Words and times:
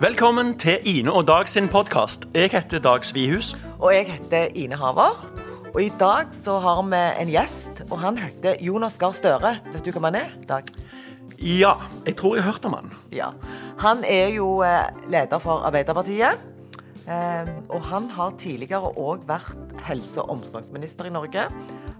Velkommen 0.00 0.54
til 0.56 0.78
Ine 0.88 1.12
og 1.12 1.26
Dag 1.28 1.48
sin 1.48 1.66
podkast. 1.68 2.22
Jeg 2.32 2.48
heter 2.54 2.80
Dag 2.80 3.04
Svihus. 3.04 3.50
Og 3.78 3.92
jeg 3.92 4.06
heter 4.08 4.46
Ine 4.56 4.76
Haver. 4.80 5.18
Og 5.74 5.82
i 5.82 5.90
dag 6.00 6.30
så 6.32 6.54
har 6.58 6.78
vi 6.88 7.00
en 7.20 7.28
gjest, 7.28 7.82
og 7.90 7.98
han 8.00 8.16
heter 8.16 8.54
Jonas 8.64 8.96
Gahr 8.98 9.12
Støre. 9.12 9.58
Vet 9.74 9.84
du 9.84 9.90
hvem 9.92 10.06
han 10.08 10.14
er, 10.14 10.30
Dag? 10.48 10.70
Ja, 11.36 11.74
jeg 12.06 12.16
tror 12.16 12.38
jeg 12.38 12.44
har 12.44 12.52
hørt 12.52 12.64
om 12.64 12.78
han. 12.78 12.88
Ja. 13.12 13.28
Han 13.82 14.00
er 14.08 14.32
jo 14.32 14.62
eh, 14.64 14.88
leder 15.12 15.38
for 15.38 15.66
Arbeiderpartiet. 15.68 16.40
Eh, 17.04 17.50
og 17.68 17.84
han 17.92 18.08
har 18.16 18.32
tidligere 18.40 18.94
òg 18.96 19.28
vært 19.28 19.84
helse- 19.84 20.22
og 20.22 20.30
omsorgsminister 20.38 21.10
i 21.10 21.12
Norge. 21.12 21.44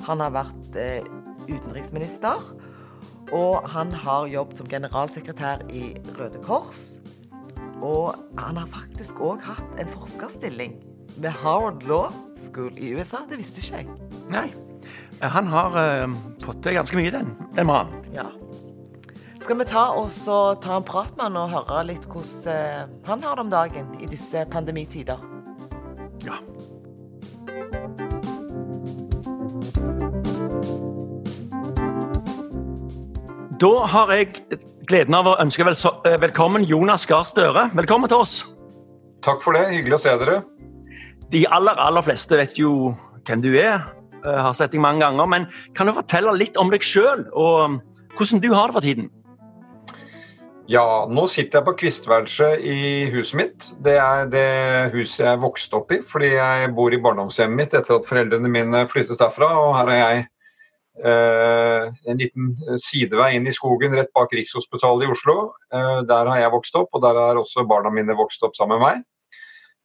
Han 0.09 0.25
har 0.25 0.32
vært 0.39 0.80
eh, 0.80 1.05
utenriksminister. 1.52 2.41
Og 3.29 3.69
han 3.77 3.93
har 3.93 4.24
jobbet 4.27 4.65
som 4.65 4.73
generalsekretær 4.73 5.69
i 5.69 5.93
Røde 6.16 6.41
Kors. 6.48 6.99
Og 7.80 8.15
han 8.37 8.59
har 8.61 8.69
faktisk 8.69 9.20
òg 9.25 9.45
hatt 9.47 9.80
en 9.80 9.88
forskerstilling 9.88 10.77
ved 11.16 11.33
Howard 11.43 11.83
Law 11.88 12.12
School 12.38 12.77
i 12.77 12.93
USA. 12.95 13.25
Det 13.29 13.41
visste 13.41 13.62
ikke 13.62 13.80
jeg. 13.80 13.88
Nei, 14.30 14.48
han 15.21 15.48
har 15.52 15.75
uh, 15.77 16.21
fått 16.45 16.62
til 16.65 16.77
ganske 16.77 16.97
mye, 16.98 17.12
den, 17.15 17.35
den 17.57 17.69
mannen. 17.69 18.05
Ja. 18.15 18.29
Skal 19.41 19.59
vi 19.59 19.66
ta, 19.66 19.87
ta 20.62 20.77
en 20.77 20.87
prat 20.87 21.16
med 21.16 21.27
han 21.30 21.41
og 21.41 21.55
høre 21.57 21.85
litt 21.88 22.07
hvordan 22.09 22.91
uh, 22.93 22.97
han 23.09 23.24
har 23.24 23.37
det 23.41 23.47
om 23.47 23.52
dagen 23.52 23.95
i 24.01 24.10
disse 24.10 24.45
pandemitider? 24.52 25.24
Ja. 26.27 26.37
Da 33.60 33.73
har 33.93 34.13
jeg 34.16 34.60
gleden 34.91 35.15
av 35.15 35.29
å 35.30 35.37
ønske 35.38 35.65
vel 35.66 35.77
eh, 36.09 36.16
velkommen 36.19 36.65
Jonas 36.66 37.07
Gahr 37.07 37.23
Støre. 37.27 37.69
Velkommen 37.79 38.10
til 38.10 38.24
oss. 38.24 38.41
Takk 39.23 39.43
for 39.45 39.55
det. 39.55 39.69
Hyggelig 39.71 40.01
å 40.01 40.02
se 40.02 40.16
dere. 40.19 40.41
De 41.30 41.45
aller, 41.47 41.79
aller 41.79 42.02
fleste 42.02 42.38
vet 42.41 42.59
jo 42.59 42.91
hvem 43.29 43.45
du 43.45 43.52
er. 43.52 43.87
Jeg 44.24 44.43
har 44.47 44.57
sett 44.57 44.74
deg 44.74 44.82
mange 44.82 45.05
ganger. 45.05 45.30
Men 45.30 45.47
kan 45.79 45.87
du 45.87 45.95
fortelle 45.95 46.35
litt 46.35 46.59
om 46.60 46.73
deg 46.73 46.82
sjøl, 46.85 47.29
og 47.30 47.77
um, 47.77 47.79
hvordan 48.19 48.43
du 48.43 48.51
har 48.57 48.71
det 48.71 48.79
for 48.79 48.88
tiden? 48.88 49.10
Ja, 50.71 50.85
nå 51.10 51.25
sitter 51.30 51.60
jeg 51.60 51.66
på 51.66 51.77
kvistværelset 51.85 52.66
i 52.66 52.80
huset 53.15 53.38
mitt. 53.38 53.71
Det 53.82 53.97
er 53.99 54.29
det 54.30 54.51
huset 54.95 55.25
jeg 55.27 55.43
vokste 55.43 55.80
opp 55.80 55.95
i, 55.95 56.02
fordi 56.07 56.35
jeg 56.35 56.75
bor 56.75 56.95
i 56.95 57.01
barndomshjemmet 57.02 57.63
mitt 57.63 57.79
etter 57.79 57.99
at 57.99 58.10
foreldrene 58.10 58.51
mine 58.51 58.85
flyttet 58.91 59.23
derfra. 59.23 59.51
Og 59.63 59.75
her 59.79 59.95
er 59.95 60.02
jeg 60.02 60.29
Eh, 60.30 60.38
en 60.99 62.19
liten 62.19 62.51
eh, 62.69 62.77
sidevei 62.83 63.35
inn 63.37 63.46
i 63.46 63.55
skogen 63.55 63.95
rett 63.96 64.12
bak 64.16 64.33
Rikshospitalet 64.34 65.06
i 65.06 65.12
Oslo. 65.15 65.37
Eh, 65.72 66.03
der 66.09 66.28
har 66.28 66.43
jeg 66.43 66.53
vokst 66.53 66.77
opp, 66.77 66.91
og 66.93 67.05
der 67.05 67.16
har 67.19 67.41
også 67.41 67.65
barna 67.69 67.93
mine 67.94 68.16
vokst 68.19 68.43
opp 68.47 68.59
sammen 68.59 68.81
med 68.81 68.87
meg. 68.87 69.06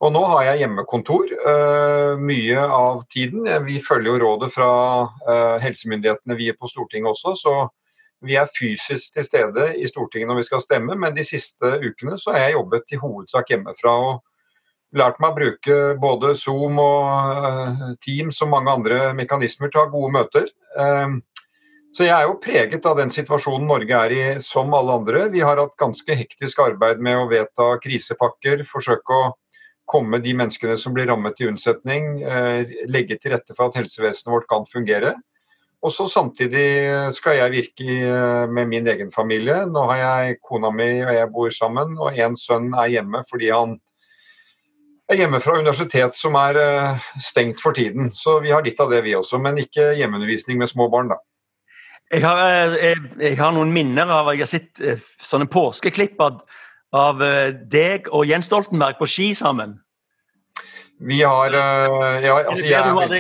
Og 0.03 0.12
nå 0.12 0.25
har 0.28 0.44
jeg 0.44 0.59
hjemmekontor 0.66 1.30
mye 2.20 2.64
av 2.67 3.06
tiden. 3.14 3.45
Vi 3.64 3.78
følger 3.80 4.12
jo 4.12 4.20
rådet 4.25 4.50
fra 4.52 4.67
helsemyndighetene, 5.64 6.36
vi 6.36 6.50
er 6.52 6.58
på 6.59 6.67
Stortinget 6.67 7.14
også. 7.14 7.31
Så 7.40 7.53
vi 8.28 8.36
er 8.36 8.52
fysisk 8.52 9.16
til 9.16 9.23
stede 9.23 9.69
i 9.80 9.88
Stortinget 9.88 10.28
når 10.28 10.42
vi 10.42 10.47
skal 10.50 10.62
stemme, 10.66 10.97
men 11.00 11.16
de 11.16 11.23
siste 11.23 11.78
ukene 11.80 12.19
så 12.19 12.36
har 12.36 12.44
jeg 12.44 12.58
jobbet 12.58 12.92
i 12.92 13.00
hovedsak 13.00 13.56
hjemmefra. 13.56 13.95
og 13.95 14.19
lært 14.95 15.19
meg 15.19 15.34
å 15.34 15.38
bruke 15.40 15.78
både 16.00 16.34
Zoom 16.40 16.80
og 16.81 17.97
Teams 18.03 18.40
og 18.44 18.52
mange 18.53 18.75
andre 18.78 19.00
mekanismer 19.17 19.72
til 19.72 19.81
å 19.81 19.86
ha 19.86 19.92
gode 19.92 20.14
møter. 20.16 20.47
Um, 20.76 21.22
så 21.95 22.04
jeg 22.04 22.12
er 22.12 22.28
jo 22.28 22.40
preget 22.44 22.86
av 22.90 22.98
den 23.00 23.12
situasjonen 23.14 23.70
Norge 23.70 24.00
er 24.08 24.14
i 24.14 24.23
som 24.44 24.73
alle 24.76 24.98
andre. 25.00 25.28
Vi 25.31 25.44
har 25.45 25.62
hatt 25.62 25.78
ganske 25.80 26.18
hektisk 26.20 26.59
arbeid 26.59 27.00
med 27.04 27.22
å 27.22 27.30
vedta 27.31 27.69
krisepakker, 27.84 28.66
forsøke 28.68 29.16
å 29.16 29.30
komme 29.88 30.19
de 30.19 30.34
menneskene 30.35 30.75
som 30.81 30.96
blir 30.96 31.08
rammet 31.08 31.38
til 31.38 31.53
unnsetning, 31.53 32.18
uh, 32.25 32.68
legge 32.91 33.19
til 33.22 33.35
rette 33.35 33.56
for 33.56 33.69
at 33.69 33.80
helsevesenet 33.80 34.34
vårt 34.34 34.50
kan 34.52 34.68
fungere. 34.68 35.16
Og 35.85 35.94
så 35.94 36.08
Samtidig 36.09 36.68
skal 37.14 37.38
jeg 37.38 37.53
virke 37.53 37.97
uh, 38.09 38.46
med 38.52 38.68
min 38.72 38.88
egen 38.91 39.12
familie. 39.14 39.62
Nå 39.69 39.88
har 39.91 40.02
jeg 40.02 40.40
kona 40.44 40.72
mi 40.74 40.90
og 41.06 41.14
jeg 41.14 41.31
bor 41.31 41.53
sammen, 41.53 41.96
og 42.02 42.18
en 42.18 42.35
sønn 42.40 42.74
er 42.74 42.97
hjemme 42.97 43.24
fordi 43.30 43.53
han 43.53 43.78
er 45.11 45.21
hjemme 45.21 45.41
fra 45.43 45.57
universitet 45.59 46.17
som 46.17 46.35
er 46.39 46.57
uh, 46.59 47.07
stengt 47.21 47.61
for 47.61 47.75
tiden. 47.77 48.11
Så 48.16 48.39
vi 48.43 48.53
har 48.53 48.66
litt 48.66 48.79
av 48.81 48.91
det, 48.93 49.03
vi 49.05 49.16
også. 49.17 49.39
Men 49.41 49.59
ikke 49.61 49.93
hjemmeundervisning 49.99 50.59
med 50.61 50.71
små 50.71 50.89
barn, 50.93 51.13
da. 51.13 51.21
Jeg 52.13 52.21
har, 52.21 52.39
jeg, 52.45 52.75
eh, 52.85 53.05
jeg 53.31 53.38
har 53.39 53.49
noen 53.55 53.71
minner 53.73 54.11
av 54.13 54.27
Jeg 54.35 54.43
har 54.43 54.49
sett 54.51 54.81
uh, 54.81 55.07
sånne 55.25 55.49
påskeklipp 55.51 56.21
av, 56.21 56.43
av 56.95 57.23
deg 57.66 58.11
og 58.13 58.27
Jens 58.29 58.49
Stoltenberg 58.49 58.99
på 58.99 59.09
ski 59.09 59.31
sammen. 59.38 59.79
Vi 60.95 61.17
har 61.25 61.51
ja, 61.51 62.35
altså, 62.45 62.63
jeg, 62.63 62.77
er 62.79 62.93
veldig, 62.95 63.19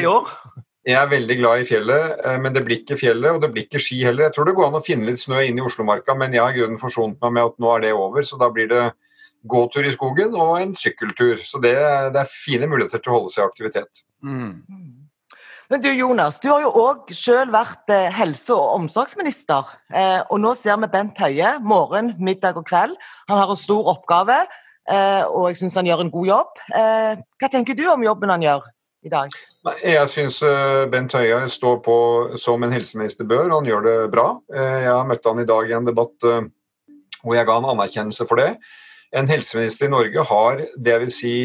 jeg 0.87 0.95
er 0.95 1.09
veldig 1.11 1.35
glad 1.41 1.59
i 1.59 1.65
fjellet, 1.67 2.21
men 2.39 2.53
det 2.55 2.61
blir 2.63 2.77
ikke 2.79 2.95
fjellet, 3.01 3.35
og 3.35 3.41
det 3.43 3.49
blir 3.51 3.65
ikke 3.65 3.81
ski 3.83 3.97
heller. 4.05 4.29
Jeg 4.29 4.35
tror 4.37 4.47
det 4.47 4.53
går 4.55 4.69
an 4.69 4.77
å 4.79 4.85
finne 4.85 5.09
litt 5.09 5.19
snø 5.19 5.41
inn 5.43 5.59
i 5.59 5.65
Oslomarka, 5.65 6.15
men 6.15 6.31
jeg 6.31 6.39
har 6.39 6.55
grunnen 6.55 6.79
forsont 6.79 7.17
meg 7.25 7.33
med 7.35 7.49
at 7.49 7.59
nå 7.59 7.73
er 7.73 7.83
det 7.83 7.91
over. 7.97 8.23
Så 8.23 8.39
da 8.39 8.47
blir 8.53 8.69
det 8.71 8.85
gåtur 9.47 9.87
i 9.87 9.93
skogen 9.93 10.35
og 10.35 10.57
en 10.59 10.75
sykkeltur. 10.77 11.39
Så 11.43 11.61
det, 11.63 11.75
det 12.15 12.21
er 12.23 12.37
fine 12.43 12.69
muligheter 12.71 13.01
til 13.01 13.13
å 13.13 13.19
holde 13.19 13.33
seg 13.33 13.43
i 13.43 13.49
aktivitet. 13.49 14.05
Mm. 14.25 14.61
Men 15.69 15.81
du 15.81 15.89
Jonas, 15.89 16.37
du 16.39 16.51
har 16.51 16.61
jo 16.61 16.69
òg 16.77 17.09
selv 17.15 17.55
vært 17.55 17.89
eh, 17.89 18.11
helse- 18.13 18.53
og 18.53 18.75
omsorgsminister. 18.75 19.71
Eh, 19.89 20.21
og 20.29 20.37
nå 20.43 20.53
ser 20.57 20.77
vi 20.83 20.91
Bent 20.93 21.17
Høie 21.21 21.55
morgen, 21.65 22.13
middag 22.21 22.59
og 22.59 22.67
kveld. 22.69 22.93
Han 23.31 23.41
har 23.41 23.49
en 23.49 23.59
stor 23.59 23.89
oppgave, 23.95 24.43
eh, 24.91 25.23
og 25.25 25.49
jeg 25.49 25.63
syns 25.63 25.79
han 25.81 25.89
gjør 25.89 26.05
en 26.05 26.13
god 26.13 26.29
jobb. 26.29 26.63
Eh, 26.69 27.11
hva 27.41 27.49
tenker 27.49 27.77
du 27.77 27.87
om 27.89 28.05
jobben 28.05 28.33
han 28.35 28.45
gjør 28.45 28.69
i 29.05 29.13
dag? 29.13 29.33
Jeg 29.81 30.13
syns 30.13 30.37
eh, 30.45 30.85
Bent 30.93 31.17
Høie 31.17 31.41
står 31.49 31.81
på 31.85 31.97
som 32.41 32.61
en 32.61 32.75
helseminister 32.75 33.25
bør, 33.25 33.49
han 33.57 33.65
gjør 33.65 33.89
det 33.89 33.97
bra. 34.13 34.29
Eh, 34.53 34.79
jeg 34.85 35.09
møtte 35.09 35.33
han 35.33 35.41
i 35.41 35.49
dag 35.49 35.71
i 35.71 35.77
en 35.79 35.89
debatt 35.89 36.29
hvor 37.25 37.33
jeg 37.33 37.47
ga 37.47 37.57
han 37.57 37.71
anerkjennelse 37.73 38.29
for 38.29 38.37
det 38.37 38.51
en 39.11 39.29
helseminister 39.29 39.87
i 39.87 39.93
Norge 39.93 40.25
har 40.29 40.63
det 40.77 40.97
vil 41.03 41.13
si 41.13 41.35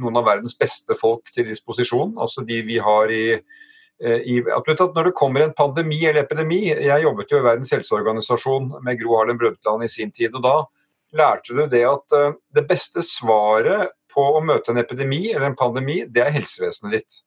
noen 0.00 0.20
av 0.20 0.28
verdens 0.28 0.56
beste 0.58 0.96
folk 0.98 1.30
til 1.34 1.48
disposisjon. 1.50 2.14
Altså 2.20 2.44
de 2.46 2.60
vi 2.66 2.78
har 2.82 3.10
i, 3.10 3.32
eh, 3.34 4.20
i 4.24 4.38
at 4.40 4.66
Når 4.94 5.04
det 5.04 5.14
kommer 5.14 5.42
en 5.42 5.54
pandemi 5.54 6.04
eller 6.04 6.22
epidemi 6.22 6.66
Jeg 6.66 7.02
jobbet 7.02 7.30
jo 7.30 7.38
i 7.38 7.42
Verdens 7.42 7.70
helseorganisasjon 7.70 8.82
med 8.82 9.00
Gro 9.00 9.16
Harlem 9.16 9.38
Brundtland 9.38 9.84
i 9.84 9.88
sin 9.88 10.12
tid. 10.12 10.34
og 10.34 10.42
Da 10.42 10.64
lærte 11.12 11.54
du 11.54 11.66
det 11.66 11.84
at 11.84 12.12
eh, 12.12 12.32
det 12.54 12.68
beste 12.68 13.02
svaret 13.02 13.90
på 14.12 14.20
å 14.20 14.42
møte 14.42 14.72
en 14.72 14.78
epidemi 14.78 15.30
eller 15.30 15.46
en 15.46 15.56
pandemi, 15.56 16.04
det 16.06 16.22
er 16.22 16.34
helsevesenet 16.34 16.92
ditt. 16.92 17.22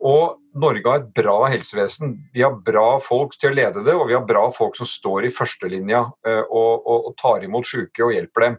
Og 0.00 0.38
Norge 0.54 0.88
har 0.88 1.00
et 1.00 1.12
bra 1.16 1.48
helsevesen. 1.48 2.16
Vi 2.34 2.42
har 2.44 2.58
bra 2.64 2.98
folk 3.00 3.36
til 3.40 3.52
å 3.52 3.56
lede 3.56 3.84
det, 3.84 3.94
og 3.96 4.08
vi 4.08 4.16
har 4.16 4.26
bra 4.28 4.50
folk 4.52 4.76
som 4.76 4.88
står 4.88 5.26
i 5.26 5.32
førstelinja 5.34 6.02
eh, 6.26 6.42
og, 6.42 6.86
og, 6.86 7.08
og 7.08 7.16
tar 7.20 7.44
imot 7.44 7.68
syke 7.68 8.04
og 8.04 8.14
hjelper 8.16 8.46
dem. 8.46 8.58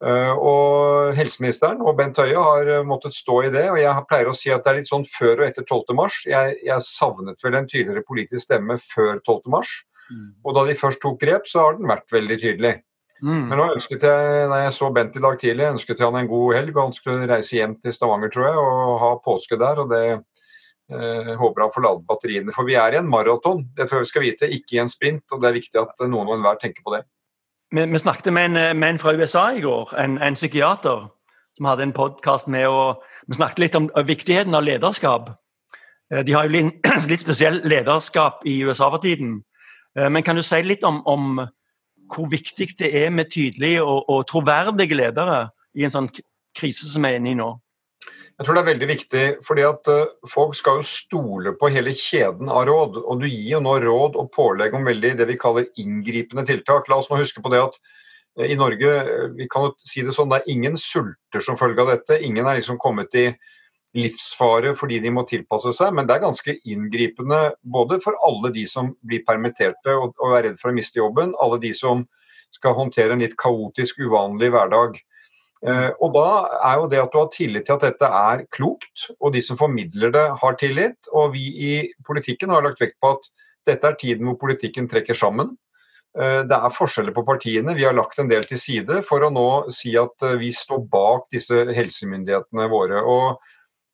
Eh, 0.00 0.32
og 0.32 1.12
Helseministeren 1.12 1.82
og 1.84 1.98
Bent 1.98 2.16
Høie 2.16 2.40
har 2.40 2.68
eh, 2.72 2.84
måttet 2.88 3.12
stå 3.12 3.42
i 3.44 3.52
det. 3.52 3.66
og 3.68 3.78
Jeg 3.82 4.04
pleier 4.08 4.30
å 4.30 4.36
si 4.36 4.52
at 4.54 4.64
det 4.64 4.72
er 4.72 4.78
litt 4.78 4.88
sånn 4.88 5.04
før 5.04 5.42
og 5.42 5.48
etter 5.50 5.66
12. 5.66 5.96
mars. 5.98 6.22
Jeg, 6.28 6.56
jeg 6.64 6.86
savnet 6.86 7.44
vel 7.44 7.58
en 7.58 7.68
tydeligere 7.68 8.06
politisk 8.08 8.46
stemme 8.46 8.78
før 8.80 9.18
12. 9.20 9.42
mars. 9.52 9.74
Mm. 10.10 10.30
Og 10.44 10.56
da 10.56 10.64
de 10.66 10.78
først 10.78 11.02
tok 11.04 11.20
grep, 11.20 11.50
så 11.50 11.66
har 11.66 11.76
den 11.76 11.90
vært 11.90 12.08
veldig 12.16 12.40
tydelig. 12.40 12.78
Mm. 13.20 13.44
Men 13.50 13.58
nå 13.60 13.68
ønsket 13.74 14.08
jeg, 14.08 14.48
da 14.48 14.62
jeg 14.62 14.72
så 14.72 14.88
Bent 14.96 15.16
i 15.18 15.22
dag 15.22 15.36
tidlig, 15.42 15.68
ønsket 15.74 15.98
jeg 15.98 16.08
han 16.08 16.18
en 16.22 16.32
god 16.32 16.56
helg. 16.56 16.74
og 16.76 16.82
Han 16.86 16.96
skulle 16.96 17.28
reise 17.28 17.58
hjem 17.58 17.76
til 17.84 17.92
Stavanger, 17.92 18.32
tror 18.32 18.48
jeg, 18.48 18.64
og 18.64 18.98
ha 19.04 19.14
påske 19.20 19.60
der. 19.60 19.84
og 19.84 19.92
det 19.92 20.04
eh, 20.16 21.34
håper 21.36 21.66
han 21.66 21.76
får 21.76 21.84
ladet 21.90 22.08
batteriene. 22.08 22.56
For 22.56 22.64
vi 22.64 22.80
er 22.80 22.96
i 22.96 23.02
en 23.02 23.12
maraton, 23.12 23.66
det 23.76 23.90
tror 23.90 24.00
jeg 24.00 24.08
vi 24.08 24.14
skal 24.14 24.28
vite, 24.30 24.54
ikke 24.56 24.78
i 24.78 24.84
en 24.86 24.92
sprint. 24.96 25.26
og 25.28 25.44
Det 25.44 25.50
er 25.50 25.60
viktig 25.60 25.82
at 25.84 26.06
noen 26.06 26.24
og 26.24 26.38
enhver 26.38 26.62
tenker 26.62 26.80
på 26.86 26.96
det. 26.96 27.04
Vi, 27.70 27.86
vi 27.86 27.98
snakket 27.98 28.32
med 28.32 28.44
en, 28.44 28.78
med 28.78 28.90
en, 28.90 28.98
fra 28.98 29.12
USA 29.14 29.50
i 29.54 29.60
går, 29.60 29.94
en, 29.98 30.18
en 30.18 30.34
psykiater 30.34 31.06
som 31.56 31.68
hadde 31.68 31.82
en 31.82 31.92
podkast 31.92 32.48
med 32.48 32.66
og 32.66 33.02
Vi 33.28 33.36
snakket 33.36 33.58
litt 33.58 33.76
om 33.78 33.90
viktigheten 34.06 34.54
av 34.54 34.64
lederskap. 34.66 35.30
Eh, 36.12 36.24
de 36.26 36.32
har 36.32 36.48
jo 36.48 36.70
litt 37.12 37.22
spesiell 37.22 37.60
lederskap 37.64 38.42
i 38.46 38.62
USA 38.64 38.90
for 38.90 38.98
tiden. 38.98 39.42
Eh, 39.98 40.08
men 40.10 40.22
kan 40.22 40.36
du 40.36 40.42
si 40.42 40.62
litt 40.62 40.84
om, 40.84 41.02
om 41.06 41.44
hvor 42.10 42.26
viktig 42.30 42.72
det 42.78 42.90
er 43.04 43.10
med 43.14 43.30
tydelige 43.30 43.84
og, 43.84 44.08
og 44.10 44.26
troverdige 44.26 44.98
ledere 44.98 45.48
i 45.78 45.86
en 45.86 45.94
sånn 45.94 46.10
krise 46.56 46.90
som 46.90 47.06
vi 47.06 47.12
er 47.12 47.20
inne 47.20 47.30
i 47.30 47.38
nå? 47.38 47.52
Jeg 48.40 48.46
tror 48.48 48.56
det 48.56 48.60
er 48.62 48.70
veldig 48.70 48.86
viktig, 48.88 49.22
fordi 49.44 49.64
at 49.68 49.88
uh, 49.92 50.12
folk 50.32 50.54
skal 50.56 50.78
jo 50.80 50.88
stole 50.88 51.50
på 51.60 51.68
hele 51.74 51.92
kjeden 51.92 52.48
av 52.48 52.62
råd. 52.70 52.94
Og 53.04 53.20
du 53.20 53.26
gir 53.28 53.58
jo 53.58 53.60
nå 53.60 53.74
råd 53.84 54.16
og 54.16 54.30
pålegg 54.32 54.72
om 54.78 54.86
veldig 54.88 55.10
det 55.18 55.26
vi 55.28 55.36
kaller 55.42 55.66
inngripende 55.82 56.46
tiltak. 56.48 56.88
La 56.88 57.02
oss 57.02 57.10
nå 57.10 57.18
huske 57.20 57.42
på 57.44 57.52
det 57.52 57.60
at 57.60 57.76
uh, 58.40 58.46
i 58.46 58.56
Norge 58.56 58.94
uh, 59.04 59.26
vi 59.36 59.44
kan 59.52 59.66
jo 59.66 59.74
si 59.84 60.00
det 60.06 60.16
sånn, 60.16 60.32
det 60.32 60.38
er 60.40 60.48
ingen 60.54 60.80
sulter 60.80 61.44
som 61.44 61.60
følge 61.60 61.84
av 61.84 61.92
dette. 61.92 62.16
Ingen 62.24 62.48
er 62.48 62.56
liksom 62.62 62.80
kommet 62.80 63.12
i 63.20 63.26
livsfare 64.00 64.72
fordi 64.78 65.02
de 65.04 65.12
må 65.12 65.26
tilpasse 65.28 65.74
seg, 65.76 65.92
men 65.92 66.08
det 66.08 66.16
er 66.16 66.24
ganske 66.24 66.56
inngripende 66.64 67.42
både 67.60 68.00
for 68.00 68.16
alle 68.24 68.54
de 68.56 68.64
som 68.70 68.94
blir 69.04 69.20
permitterte 69.26 70.00
og 70.00 70.16
er 70.30 70.46
redd 70.46 70.60
for 70.62 70.72
å 70.72 70.78
miste 70.80 71.02
jobben, 71.02 71.36
alle 71.44 71.60
de 71.60 71.74
som 71.76 72.06
skal 72.56 72.78
håndtere 72.78 73.12
en 73.12 73.20
litt 73.20 73.36
kaotisk, 73.36 74.00
uvanlig 74.00 74.48
hverdag. 74.54 74.96
Eh, 75.60 75.90
og 76.00 76.14
da 76.16 76.26
er 76.70 76.78
jo 76.80 76.88
det 76.88 77.00
at 77.02 77.12
du 77.12 77.18
har 77.20 77.32
tillit 77.34 77.66
til 77.68 77.76
at 77.76 77.84
dette 77.84 78.08
er 78.20 78.44
klokt, 78.54 79.10
og 79.20 79.34
de 79.34 79.42
som 79.44 79.58
formidler 79.60 80.12
det, 80.14 80.26
har 80.42 80.60
tillit. 80.60 80.98
Og 81.12 81.34
vi 81.34 81.46
i 81.70 81.72
politikken 82.06 82.52
har 82.54 82.64
lagt 82.64 82.80
vekt 82.80 82.96
på 83.02 83.16
at 83.16 83.28
dette 83.68 83.90
er 83.90 83.98
tiden 84.00 84.30
hvor 84.30 84.40
politikken 84.40 84.88
trekker 84.88 85.18
sammen. 85.18 85.52
Eh, 86.18 86.42
det 86.48 86.56
er 86.56 86.74
forskjeller 86.74 87.14
på 87.16 87.26
partiene. 87.28 87.76
Vi 87.76 87.86
har 87.86 87.94
lagt 87.96 88.18
en 88.18 88.30
del 88.30 88.48
til 88.48 88.60
side 88.60 89.02
for 89.06 89.22
å 89.22 89.32
nå 89.34 89.48
si 89.74 89.94
at 90.00 90.26
eh, 90.26 90.38
vi 90.40 90.50
står 90.54 90.84
bak 90.90 91.28
disse 91.34 91.66
helsemyndighetene 91.76 92.68
våre. 92.72 93.04
og 93.04 93.40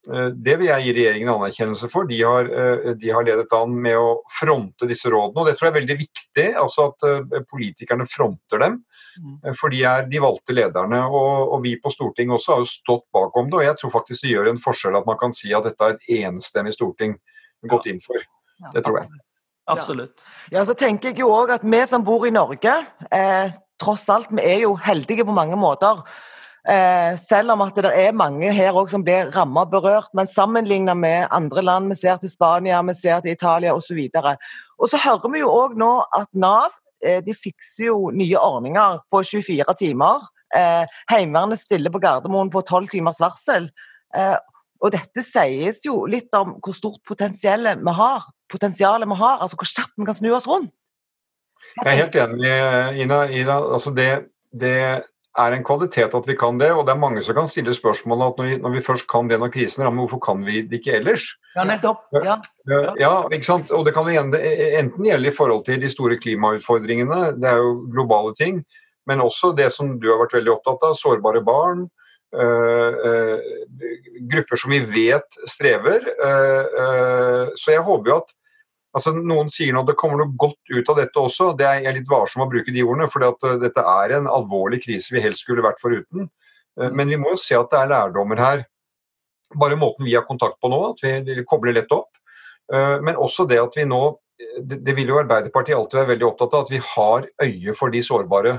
det 0.06 0.54
vil 0.60 0.68
jeg 0.68 0.84
gi 0.84 0.92
regjeringen 0.94 1.32
anerkjennelse 1.32 1.88
for. 1.90 2.06
De 2.06 2.20
har, 2.22 2.46
de 2.94 3.08
har, 3.10 3.24
ledet 3.26 3.54
an 3.56 3.72
med 3.82 3.98
å 3.98 4.20
fronte 4.38 4.86
disse 4.86 5.10
rådene. 5.10 5.42
og 5.42 5.48
Det 5.48 5.56
tror 5.56 5.66
jeg 5.66 5.72
er 5.72 5.78
veldig 5.80 5.96
viktig. 5.98 6.46
altså 6.62 6.90
At 6.92 7.42
politikerne 7.50 8.06
fronter 8.10 8.62
dem. 8.62 8.78
Mm. 9.16 9.54
For 9.58 9.72
de 9.72 9.82
er 9.88 10.06
de 10.10 10.22
valgte 10.22 10.54
lederne. 10.54 11.02
Og, 11.10 11.52
og, 11.56 11.58
vi 11.64 11.76
på 11.82 11.92
Stortinget 11.92 12.38
også 12.38 12.54
har 12.54 12.62
jo 12.62 12.70
stått 12.70 13.06
bakom 13.14 13.50
det. 13.50 13.60
Og 13.60 13.66
jeg 13.66 13.80
tror 13.80 13.94
faktisk 13.98 14.26
det 14.26 14.34
gjør 14.34 14.52
en 14.52 14.62
forskjell 14.62 15.00
at 15.00 15.08
man 15.08 15.18
kan 15.20 15.34
si 15.34 15.54
at 15.56 15.66
dette 15.66 15.88
er 15.88 15.96
et 15.96 16.10
enstemmig 16.22 16.76
storting 16.76 17.16
gått 17.70 17.88
inn 17.90 18.02
for. 18.04 18.22
Det 18.72 18.84
tror 18.84 19.00
jeg. 19.00 19.10
Absolutt. 19.66 20.22
Ja, 20.54 20.62
så 20.66 20.76
tenker 20.78 21.10
jeg 21.10 21.24
jo 21.24 21.32
òg 21.34 21.56
at 21.56 21.66
vi 21.66 21.82
som 21.90 22.04
bor 22.06 22.26
i 22.26 22.34
Norge, 22.34 22.74
eh, 23.10 23.50
tross 23.82 24.06
alt, 24.12 24.30
vi 24.30 24.44
er 24.46 24.62
jo 24.62 24.76
heldige 24.78 25.26
på 25.26 25.34
mange 25.34 25.58
måter. 25.58 26.04
Eh, 26.66 27.12
selv 27.22 27.54
om 27.54 27.62
at 27.62 27.76
det 27.78 27.92
er 27.94 28.16
mange 28.16 28.50
her 28.52 28.74
også 28.74 28.96
som 28.96 29.04
blir 29.06 29.30
rammet 29.34 29.68
og 29.68 29.74
berørt, 29.76 30.10
men 30.14 30.26
sammenlignet 30.26 30.98
med 30.98 31.28
andre 31.30 31.62
land, 31.62 31.92
vi 31.92 32.00
ser 32.00 32.18
til 32.18 32.32
Spania, 32.32 32.80
vi 32.82 32.94
ser 32.98 33.20
til 33.22 33.36
Italia 33.36 33.74
osv. 33.76 34.00
Og, 34.14 34.32
og 34.78 34.90
så 34.90 34.98
hører 35.04 35.32
vi 35.32 35.44
jo 35.44 35.52
òg 35.52 35.78
nå 35.78 35.92
at 36.16 36.28
Nav 36.34 36.74
Eh, 37.04 37.20
de 37.24 37.34
fikser 37.36 37.90
jo 37.90 38.10
nye 38.14 38.38
ordninger 38.40 39.00
på 39.12 39.22
24 39.26 39.76
timer. 39.78 40.24
Eh, 40.56 40.84
Heimevernet 41.10 41.60
stiller 41.60 41.92
på 41.92 42.00
Gardermoen 42.00 42.50
på 42.52 42.62
12 42.62 42.88
timers 42.94 43.20
varsel. 43.20 43.70
Og 44.80 44.92
dette 44.92 45.22
sies 45.24 45.82
jo 45.84 46.04
litt 46.08 46.32
om 46.36 46.54
hvor 46.64 46.76
stort 46.76 47.02
potensialet 47.08 47.80
vi 47.84 47.92
har, 47.96 48.24
potensialet 48.52 49.08
vi 49.08 49.16
har, 49.18 49.42
altså 49.44 49.58
hvor 49.58 49.68
kjapt 49.68 49.94
vi 49.96 50.06
kan 50.08 50.16
snu 50.16 50.30
oss 50.36 50.48
rundt. 50.48 50.72
Jeg 51.82 51.90
er 51.90 52.00
helt 52.04 52.16
enig, 52.20 52.52
Ina. 53.02 53.18
Ina 53.32 53.56
altså 53.74 53.92
det, 53.96 54.10
det, 54.52 54.76
er 55.38 55.54
en 55.54 55.64
kvalitet 55.66 56.14
at 56.16 56.28
vi 56.28 56.36
kan 56.38 56.58
det. 56.60 56.70
Og 56.72 56.86
det 56.86 56.94
er 56.94 57.00
mange 57.00 57.22
som 57.24 57.36
kan 57.36 57.50
stille 57.50 57.74
spørsmålet 57.76 58.32
at 58.32 58.40
når 58.40 58.48
vi, 58.48 58.56
når 58.64 58.74
vi 58.76 58.84
først 58.88 59.08
kan 59.10 59.28
det 59.30 59.38
når 59.42 59.52
krisen 59.54 59.84
rammer, 59.84 60.06
hvorfor 60.06 60.22
kan 60.24 60.44
vi 60.46 60.62
det 60.66 60.80
ikke 60.80 60.96
ellers? 61.00 61.26
Ja, 61.56 61.66
nettopp. 61.68 62.06
Ja. 62.24 62.38
ja, 63.00 63.12
ikke 63.32 63.48
sant? 63.48 63.72
Og 63.74 63.86
det 63.86 63.94
kan 63.96 64.08
enten 64.08 65.04
gjelde 65.04 65.30
i 65.30 65.36
forhold 65.36 65.64
til 65.68 65.80
de 65.82 65.92
store 65.92 66.18
klimautfordringene, 66.22 67.36
det 67.40 67.50
er 67.52 67.60
jo 67.62 67.76
globale 67.92 68.34
ting, 68.38 68.64
men 69.06 69.22
også 69.22 69.52
det 69.56 69.70
som 69.74 69.96
du 70.00 70.10
har 70.12 70.24
vært 70.24 70.38
veldig 70.40 70.56
opptatt 70.56 70.88
av, 70.88 70.98
sårbare 70.98 71.44
barn. 71.46 71.86
Uh, 72.36 72.92
uh, 73.06 73.38
grupper 74.28 74.58
som 74.60 74.72
vi 74.74 74.80
vet 74.90 75.38
strever. 75.48 76.02
Uh, 76.18 77.54
så 77.56 77.76
jeg 77.76 77.84
håper 77.86 78.10
jo 78.10 78.16
at 78.18 78.34
Altså, 78.96 79.12
noen 79.12 79.50
sier 79.52 79.74
nå 79.76 79.82
det 79.84 79.96
kommer 80.00 80.22
noe 80.22 80.32
godt 80.40 80.72
ut 80.72 80.90
av 80.92 81.00
dette 81.02 81.20
også. 81.20 81.50
det 81.58 81.66
er 81.68 81.82
Jeg 81.84 81.98
litt 81.98 82.10
varsom 82.10 82.46
å 82.46 82.48
bruke 82.48 82.72
de 82.72 82.84
ordene, 82.84 83.08
for 83.12 83.24
uh, 83.26 83.58
dette 83.60 83.82
er 83.82 84.16
en 84.16 84.28
alvorlig 84.30 84.80
krise 84.86 85.12
vi 85.12 85.24
helst 85.24 85.44
skulle 85.44 85.64
vært 85.64 85.82
foruten. 85.82 86.30
Uh, 86.80 86.88
men 86.88 87.12
vi 87.12 87.18
må 87.20 87.34
jo 87.34 87.40
se 87.40 87.58
at 87.58 87.68
det 87.72 87.82
er 87.82 87.92
lærdommer 87.92 88.40
her. 88.40 88.64
Bare 89.54 89.78
måten 89.78 90.08
vi 90.08 90.16
har 90.16 90.24
kontakt 90.26 90.56
på 90.62 90.70
nå, 90.72 90.80
at 90.94 91.04
vi 91.04 91.44
kobler 91.48 91.76
lett 91.76 91.92
opp. 91.92 92.08
Uh, 92.72 92.96
men 93.04 93.20
også 93.20 93.44
det 93.48 93.60
at 93.60 93.76
vi 93.76 93.84
nå 93.88 94.04
det, 94.36 94.92
vil 94.92 95.08
jo 95.08 95.20
Arbeiderpartiet 95.22 95.76
alltid 95.76 95.96
være 95.96 96.10
veldig 96.14 96.26
opptatt 96.26 96.54
av, 96.56 96.64
at 96.66 96.72
vi 96.72 96.80
har 96.84 97.28
øye 97.40 97.74
for 97.76 97.92
de 97.92 98.02
sårbare 98.04 98.58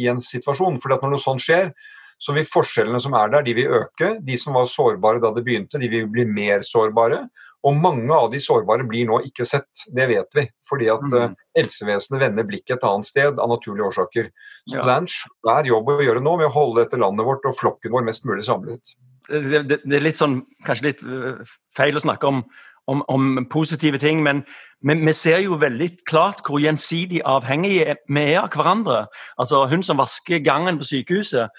i 0.00 0.06
en 0.08 0.22
situasjon. 0.24 0.78
For 0.80 0.94
når 0.94 1.12
noe 1.12 1.20
sånt 1.20 1.44
skjer, 1.44 1.68
så 2.16 2.32
vil 2.32 2.48
forskjellene 2.48 3.00
som 3.04 3.12
er 3.12 3.34
der, 3.34 3.44
de 3.44 3.52
vil 3.58 3.74
øke. 3.76 4.14
De 4.24 4.38
som 4.40 4.56
var 4.56 4.70
sårbare 4.72 5.20
da 5.20 5.30
det 5.36 5.44
begynte, 5.44 5.80
de 5.80 5.90
vil 5.92 6.08
bli 6.08 6.24
mer 6.24 6.64
sårbare. 6.64 7.26
Og 7.68 7.76
mange 7.76 8.14
av 8.14 8.30
de 8.32 8.38
sårbare 8.40 8.86
blir 8.88 9.08
nå 9.08 9.18
ikke 9.26 9.44
sett, 9.48 9.84
det 9.94 10.06
vet 10.10 10.36
vi. 10.36 10.44
Fordi 10.68 10.88
at 10.92 11.04
mm. 11.04 11.16
uh, 11.16 11.48
helsevesenet 11.58 12.22
vender 12.22 12.46
blikket 12.48 12.78
et 12.78 12.86
annet 12.88 13.08
sted 13.08 13.40
av 13.40 13.50
naturlige 13.50 13.90
årsaker. 13.90 14.30
Så 14.68 14.78
ja. 14.78 14.86
det 14.86 14.94
er 14.94 15.02
en 15.02 15.10
svær 15.12 15.68
jobb 15.68 15.92
å 15.92 15.98
gjøre 16.04 16.22
nå 16.24 16.36
med 16.40 16.48
å 16.48 16.54
holde 16.54 16.84
dette 16.84 17.00
landet 17.00 17.28
vårt 17.28 17.44
og 17.48 17.58
flokken 17.58 17.94
vår 17.94 18.06
mest 18.08 18.24
mulig 18.28 18.46
samlet. 18.48 18.94
Det, 19.28 19.64
det, 19.68 19.82
det 19.84 19.98
er 19.98 20.06
litt 20.06 20.16
sånn, 20.16 20.40
kanskje 20.64 20.88
litt 20.88 21.04
uh, 21.04 21.42
feil 21.76 21.98
å 21.98 22.04
snakke 22.04 22.30
om, 22.30 22.44
om, 22.88 23.02
om 23.12 23.48
positive 23.52 24.00
ting, 24.00 24.22
men, 24.24 24.44
men, 24.80 25.02
vi 25.04 25.16
ser 25.16 25.42
jo 25.44 25.58
veldig 25.60 25.90
klart 26.08 26.40
hvor 26.46 26.62
gjensidig 26.62 27.20
avhengige 27.28 27.98
vi 28.06 28.24
er 28.30 28.46
av 28.46 28.54
hverandre. 28.54 29.02
Altså 29.36 29.66
Hun 29.68 29.84
som 29.84 30.00
vasker 30.00 30.40
gangen 30.46 30.80
på 30.80 30.88
sykehuset, 30.88 31.52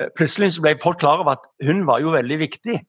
uh, 0.00 0.08
plutselig 0.16 0.54
ble 0.62 0.78
folk 0.80 1.02
klar 1.02 1.20
over 1.20 1.36
at 1.36 1.44
hun 1.66 1.84
var 1.90 2.00
jo 2.00 2.16
veldig 2.16 2.40
viktig. 2.46 2.80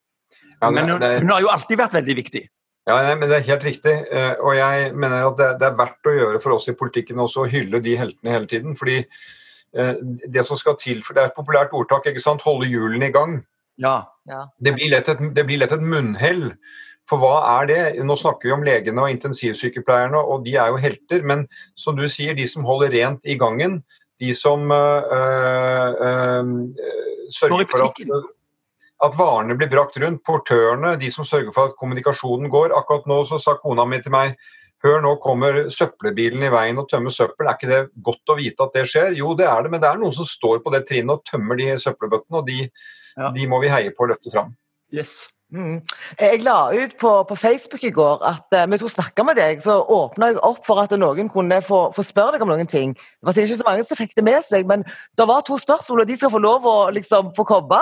Ja, 0.62 0.69
men 0.69 0.88
hun, 0.88 1.01
hun, 1.01 1.31
har 1.33 1.41
jo 1.41 1.50
alltid 1.50 1.79
vært 1.79 1.95
veldig 1.97 2.15
viktig. 2.21 2.45
Ja, 2.89 3.16
men 3.16 3.30
Det 3.30 3.38
er 3.38 3.45
helt 3.45 3.63
riktig. 3.63 3.94
Eh, 4.12 4.33
og 4.39 4.56
jeg 4.57 4.95
mener 4.95 5.28
at 5.28 5.38
det, 5.38 5.68
er 5.68 5.78
verdt 5.78 6.10
å 6.10 6.16
gjøre 6.16 6.42
for 6.42 6.57
oss 6.57 6.68
i 6.68 6.78
politikken 6.78 7.22
også 7.22 7.45
å 7.45 7.51
hylle 7.51 7.81
de 7.83 7.95
heltene 7.98 8.33
hele 8.33 8.48
tiden. 8.48 8.75
fordi 8.75 9.04
eh, 9.78 9.95
det 10.33 10.45
som 10.48 10.57
skal 10.57 10.78
til, 10.81 11.04
for 11.04 11.13
det 11.13 11.24
er 11.24 11.30
et 11.30 11.38
populært 11.38 11.74
ordtak, 11.74 12.07
ikke 12.07 12.24
sant? 12.24 12.42
holde 12.42 12.69
hjulene 12.69 13.10
i 13.10 13.16
gang. 13.16 13.42
Ja. 13.78 14.04
Det, 14.60 14.74
blir 14.74 14.89
lett 14.89 15.10
et, 15.10 15.22
det 15.36 15.45
blir 15.45 15.62
lett 15.62 15.72
et 15.72 15.81
munnhell. 15.81 16.51
For 17.10 17.22
hva 17.22 17.60
er 17.60 17.69
det? 17.69 17.80
Nå 18.06 18.16
snakker 18.18 18.50
vi 18.50 18.56
om 18.56 18.66
legene 18.66 19.04
og 19.04 19.13
intensivsykepleierne, 19.13 20.18
og 20.18 20.45
de 20.45 20.56
er 20.56 20.72
jo 20.72 20.81
helter. 20.81 21.25
Men 21.28 21.48
som 21.75 21.98
du 21.98 22.07
sier, 22.10 22.33
de 22.38 22.48
som 22.48 22.66
holder 22.66 22.94
rent 22.94 23.25
i 23.25 23.38
gangen, 23.38 23.81
de 24.22 24.33
som 24.38 24.69
øh, 24.72 25.94
øh, 26.07 26.54
sørger 27.33 27.66
for 27.69 27.89
at 27.89 28.31
at 29.06 29.18
varene 29.18 29.57
blir 29.57 29.69
brakt 29.71 29.98
rundt. 30.01 30.24
Portørene, 30.27 30.95
de 31.01 31.12
som 31.13 31.27
sørger 31.27 31.53
for 31.56 31.71
at 31.71 31.77
kommunikasjonen 31.80 32.51
går. 32.53 32.75
Akkurat 32.77 33.07
nå 33.09 33.21
så 33.30 33.39
sa 33.42 33.57
kona 33.62 33.88
mi 33.89 34.01
til 34.03 34.13
meg 34.15 34.36
Hør, 34.81 34.98
nå 35.03 35.12
kommer 35.21 35.68
søppelbilen 35.69 36.42
i 36.42 36.50
veien 36.50 36.80
og 36.81 36.88
tømmer 36.89 37.13
søppel. 37.13 37.45
Er 37.45 37.53
ikke 37.53 37.68
det 37.69 37.81
godt 38.01 38.31
å 38.33 38.36
vite 38.39 38.65
at 38.65 38.74
det 38.74 38.88
skjer? 38.89 39.13
Jo, 39.13 39.36
det 39.38 39.45
er 39.45 39.62
det, 39.62 39.69
men 39.69 39.83
det 39.83 39.92
er 39.92 40.00
noen 40.01 40.15
som 40.18 40.25
står 40.25 40.63
på 40.65 40.74
det 40.74 40.88
trinnet 40.89 41.19
og 41.19 41.27
tømmer 41.30 41.59
de 41.59 41.68
søppelbøttene, 41.83 42.42
og 42.42 42.48
de, 42.50 42.63
ja. 43.13 43.30
de 43.36 43.45
må 43.51 43.59
vi 43.62 43.69
heie 43.69 43.94
på 43.94 44.07
og 44.07 44.15
løfte 44.15 44.33
fram. 44.33 44.56
Yes. 44.89 45.19
Mm. 45.51 45.81
Jeg 46.15 46.44
la 46.45 46.71
ut 46.71 46.94
på, 46.95 47.09
på, 47.27 47.36
Facebook 47.36 47.83
i 47.83 47.89
går 47.92 48.21
at 48.24 48.56
uh, 48.56 48.71
vi 48.71 48.77
skulle 48.80 48.94
snakke 48.94 49.24
med 49.27 49.36
deg. 49.36 49.59
Så 49.63 49.74
åpna 49.83 50.30
jeg 50.31 50.39
opp 50.48 50.62
for 50.63 50.80
at 50.80 50.94
noen 50.95 51.28
kunne 51.31 51.57
få, 51.66 51.81
få, 51.95 52.06
spørre 52.07 52.37
deg 52.37 52.45
om 52.45 52.54
noen 52.54 52.69
ting. 52.71 52.94
Det 52.95 53.28
var 53.28 53.35
ikke 53.35 53.57
så 53.59 53.68
mange 53.68 53.83
som 53.87 53.99
fikk 53.99 54.16
det 54.16 54.23
med 54.23 54.45
seg, 54.47 54.64
men 54.69 54.85
det 55.19 55.28
var 55.28 55.44
to 55.44 55.57
spørsmål, 55.59 56.06
og 56.06 56.07
de 56.07 56.18
skal 56.19 56.31
få 56.31 56.40
lov 56.40 56.68
å 56.71 56.75
liksom, 56.95 57.33
få 57.35 57.45
komme. 57.49 57.81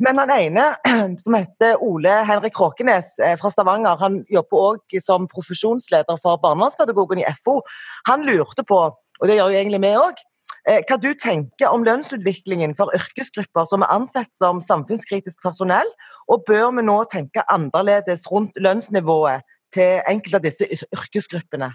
Men 0.00 0.22
han 0.22 0.32
ene, 0.32 0.70
som 1.24 1.36
heter 1.36 1.84
Ole 1.84 2.22
Henrik 2.30 2.56
Kråkenes 2.56 3.12
eh, 3.20 3.36
fra 3.40 3.52
Stavanger, 3.52 4.00
han 4.00 4.22
jobber 4.32 4.64
òg 4.70 4.98
som 5.04 5.28
profesjonsleder 5.28 6.16
for 6.24 6.40
barnevernspedagogen 6.40 7.20
i 7.20 7.28
FO. 7.44 7.60
Han 8.08 8.24
lurte 8.24 8.64
på, 8.64 8.80
og 8.96 9.28
det 9.28 9.36
gjør 9.36 9.52
jo 9.52 9.60
egentlig 9.60 9.84
vi 9.84 9.92
òg, 10.00 10.24
hva 10.64 10.96
du 11.00 11.10
tenker 11.16 11.72
om 11.72 11.84
lønnsutviklingen 11.86 12.74
for 12.78 12.92
yrkesgrupper 12.96 13.68
som 13.68 13.84
er 13.84 13.94
ansett 13.94 14.30
som 14.36 14.60
samfunnskritisk 14.64 15.40
personell, 15.42 15.88
og 16.28 16.44
bør 16.48 16.68
vi 16.76 16.84
nå 16.84 16.98
tenke 17.12 17.46
annerledes 17.48 18.26
rundt 18.30 18.58
lønnsnivået 18.60 19.46
til 19.74 20.02
enkelte 20.10 20.40
av 20.40 20.44
disse 20.44 20.68
yrkesgruppene? 20.90 21.72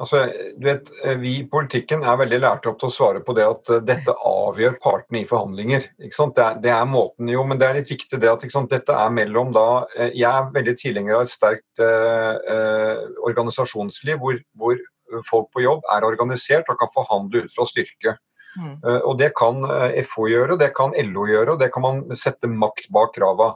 Altså, 0.00 0.22
du 0.56 0.64
vet, 0.64 0.88
eh, 1.04 1.18
Vi 1.20 1.34
i 1.40 1.48
politikken 1.48 2.02
er 2.02 2.16
veldig 2.16 2.38
lært 2.40 2.66
opp 2.66 2.78
til 2.80 2.88
å 2.88 2.94
svare 2.94 3.20
på 3.20 3.34
det 3.36 3.44
at 3.44 3.68
eh, 3.68 3.82
dette 3.84 4.14
avgjør 4.16 4.78
partene 4.80 5.20
i 5.20 5.26
forhandlinger. 5.28 5.90
Det 6.00 6.08
er, 6.40 6.56
det, 6.62 6.70
er, 6.72 6.86
måten 6.88 7.28
jo, 7.28 7.44
men 7.44 7.60
det 7.60 7.68
er 7.68 7.76
litt 7.76 7.92
viktig 7.92 8.20
det 8.20 8.30
at 8.30 8.46
dette 8.70 8.96
er 8.96 9.10
mellom 9.12 9.52
da 9.52 9.84
Jeg 10.08 10.24
er 10.30 10.48
veldig 10.54 10.76
tilhenger 10.80 11.18
av 11.18 11.26
et 11.26 11.34
sterkt 11.34 11.84
eh, 11.84 13.04
organisasjonsliv 13.28 14.16
hvor, 14.22 14.40
hvor, 14.56 14.80
folk 15.28 15.50
på 15.54 15.64
jobb 15.64 15.86
er 15.92 16.06
organisert 16.06 16.68
og 16.70 16.78
kan 16.80 16.92
forhandle 16.94 17.44
ut 17.44 17.54
fra 17.54 17.66
styrke. 17.68 18.16
Mm. 18.58 18.76
Uh, 18.82 19.00
og 19.06 19.18
Det 19.18 19.30
kan 19.38 19.62
eh, 19.62 20.02
FO 20.06 20.26
gjøre, 20.26 20.58
det 20.58 20.72
kan 20.74 20.94
LO 21.12 21.26
gjøre, 21.28 21.54
og 21.54 21.60
det 21.60 21.70
kan 21.74 21.84
man 21.86 22.04
sette 22.18 22.50
makt 22.50 22.90
bak 22.92 23.14
krava. 23.14 23.54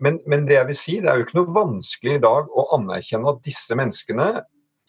Men, 0.00 0.20
men, 0.26 0.46
det 0.48 0.56
jeg 0.56 0.68
vil 0.68 0.76
si, 0.78 1.00
det 1.00 1.10
er 1.10 1.20
jo 1.20 1.26
ikke 1.26 1.40
noe 1.40 1.54
vanskelig 1.54 2.16
i 2.16 2.22
dag 2.24 2.48
å 2.48 2.68
anerkjenne 2.76 3.34
at 3.34 3.42
disse 3.44 3.76
menneskene 3.76 4.30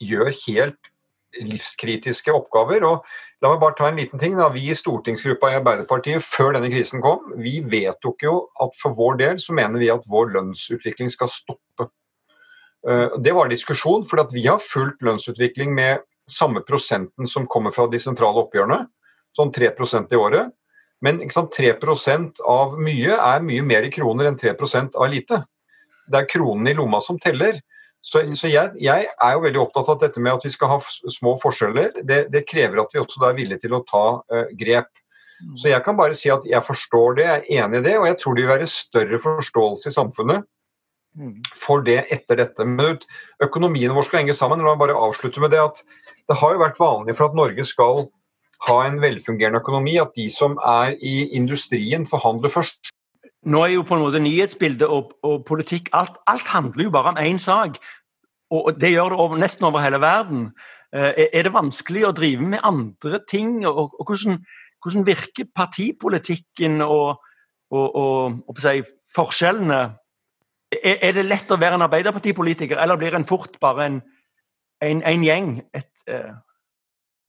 gjør 0.01 0.31
helt 0.45 0.91
livskritiske 1.39 2.31
oppgaver. 2.35 2.83
og 2.87 3.05
La 3.41 3.49
meg 3.49 3.61
bare 3.63 3.75
ta 3.77 3.87
en 3.89 3.97
liten 3.97 4.21
ting. 4.21 4.35
Da. 4.37 4.51
Vi 4.53 4.67
i 4.69 4.77
stortingsgruppa 4.77 5.49
i 5.49 5.57
Arbeiderpartiet 5.57 6.23
før 6.23 6.55
denne 6.55 6.69
krisen 6.71 7.01
kom, 7.03 7.31
vi 7.41 7.59
vedtok 7.65 8.27
jo 8.27 8.35
at 8.61 8.75
for 8.79 8.95
vår 8.97 9.17
del 9.23 9.41
så 9.41 9.55
mener 9.57 9.81
vi 9.81 9.89
at 9.93 10.05
vår 10.11 10.31
lønnsutvikling 10.35 11.11
skal 11.11 11.31
stoppe. 11.33 11.89
Eh, 12.89 13.17
det 13.21 13.33
var 13.37 13.49
diskusjon, 13.49 14.05
for 14.05 14.23
vi 14.31 14.47
har 14.47 14.61
fulgt 14.63 15.03
lønnsutvikling 15.05 15.73
med 15.75 16.01
samme 16.29 16.63
prosenten 16.65 17.27
som 17.27 17.47
kommer 17.47 17.73
fra 17.75 17.87
de 17.91 17.99
sentrale 17.99 18.41
oppgjørene, 18.45 18.85
sånn 19.37 19.51
3% 19.53 20.13
i 20.13 20.19
året. 20.19 20.53
Men 21.01 21.21
sant, 21.33 21.53
3% 21.57 22.43
av 22.45 22.77
mye 22.77 23.17
er 23.17 23.43
mye 23.45 23.65
mer 23.65 23.87
i 23.87 23.91
kroner 23.93 24.29
enn 24.29 24.37
3% 24.37 24.95
av 24.95 25.09
lite. 25.09 25.43
Det 26.11 26.19
er 26.19 26.29
kronene 26.29 26.71
i 26.71 26.77
lomma 26.77 27.01
som 27.01 27.17
teller. 27.21 27.59
Så, 28.01 28.23
så 28.37 28.49
jeg, 28.49 28.73
jeg, 28.81 29.09
er 29.09 29.33
jo 29.35 29.43
veldig 29.43 29.61
opptatt 29.61 29.89
av 29.93 29.99
dette 30.01 30.21
med 30.21 30.33
at 30.33 30.45
vi 30.45 30.53
skal 30.53 30.75
ha 30.75 30.79
små 31.13 31.35
forskjeller. 31.41 32.01
Det, 32.05 32.23
det 32.33 32.47
krever 32.49 32.81
at 32.81 32.93
vi 32.93 33.01
også 33.01 33.21
er 33.27 33.37
villige 33.37 33.63
til 33.65 33.77
å 33.77 33.83
ta 33.89 34.05
uh, 34.21 34.47
grep. 34.57 34.89
Så 35.57 35.69
jeg 35.69 35.81
kan 35.85 35.97
bare 35.97 36.17
si 36.17 36.29
at 36.33 36.45
jeg 36.45 36.65
forstår 36.65 37.17
det, 37.17 37.27
jeg 37.27 37.41
er 37.41 37.65
enig 37.65 37.81
i 37.81 37.85
det, 37.89 37.93
og 37.97 38.07
jeg 38.09 38.17
tror 38.21 38.37
det 38.37 38.43
vil 38.43 38.53
være 38.53 38.69
større 38.69 39.21
forståelse 39.21 39.89
i 39.89 39.95
samfunnet. 39.95 40.49
For 41.59 41.83
det 41.85 42.05
etter 42.13 42.39
dette. 42.39 42.65
Men 42.65 42.99
økonomien 43.43 43.93
vår 43.95 44.07
skal 44.07 44.23
henge 44.23 44.37
sammen. 44.37 44.63
La 44.63 44.73
meg 44.73 44.81
bare 44.83 44.97
avslutte 44.97 45.43
med 45.43 45.53
det 45.53 45.61
at 45.63 45.83
det 46.29 46.37
har 46.39 46.55
jo 46.55 46.63
vært 46.63 46.79
vanlig 46.79 47.17
for 47.17 47.29
at 47.29 47.37
Norge 47.37 47.65
skal 47.67 48.05
ha 48.67 48.77
en 48.85 48.99
velfungerende 49.01 49.59
økonomi, 49.59 49.97
at 49.97 50.13
de 50.15 50.27
som 50.29 50.57
er 50.61 50.93
i 51.01 51.31
industrien, 51.35 52.05
forhandler 52.07 52.53
først. 52.53 52.91
Nå 53.49 53.63
er 53.65 53.73
jo 53.73 53.85
på 53.87 53.97
en 53.97 54.03
måte 54.03 54.21
nyhetsbildet 54.21 54.85
og, 54.85 55.15
og 55.25 55.41
politikk 55.47 55.89
alt, 55.97 56.19
alt, 56.29 56.45
handler 56.53 56.85
jo 56.85 56.93
bare 56.93 57.15
om 57.15 57.17
én 57.17 57.41
sak. 57.41 57.79
Og 58.51 58.75
det 58.77 58.91
gjør 58.91 59.09
det 59.09 59.17
over, 59.23 59.39
nesten 59.41 59.65
over 59.65 59.81
hele 59.81 60.01
verden. 60.01 60.51
Eh, 60.93 61.25
er 61.33 61.47
det 61.47 61.55
vanskelig 61.55 62.05
å 62.05 62.13
drive 62.13 62.45
med 62.53 62.61
andre 62.67 63.23
ting? 63.29 63.63
Og, 63.65 63.95
og 63.97 64.05
hvordan, 64.05 64.43
hvordan, 64.83 65.07
virker 65.07 65.49
partipolitikken 65.55 66.83
og, 66.85 67.23
og, 67.71 67.95
og 68.45 68.61
si, 68.61 68.83
forskjellene? 69.15 69.81
Er, 70.71 70.97
er, 71.01 71.11
det 71.17 71.27
lett 71.27 71.51
å 71.51 71.59
være 71.59 71.75
en 71.75 71.83
arbeiderpartipolitiker, 71.83 72.79
eller 72.79 72.99
blir 72.99 73.15
en 73.17 73.27
fort 73.27 73.57
bare 73.63 73.89
en, 73.89 73.99
en, 74.87 75.03
en 75.07 75.25
gjeng? 75.25 75.53
Et, 75.75 75.91
uh, 76.07 76.31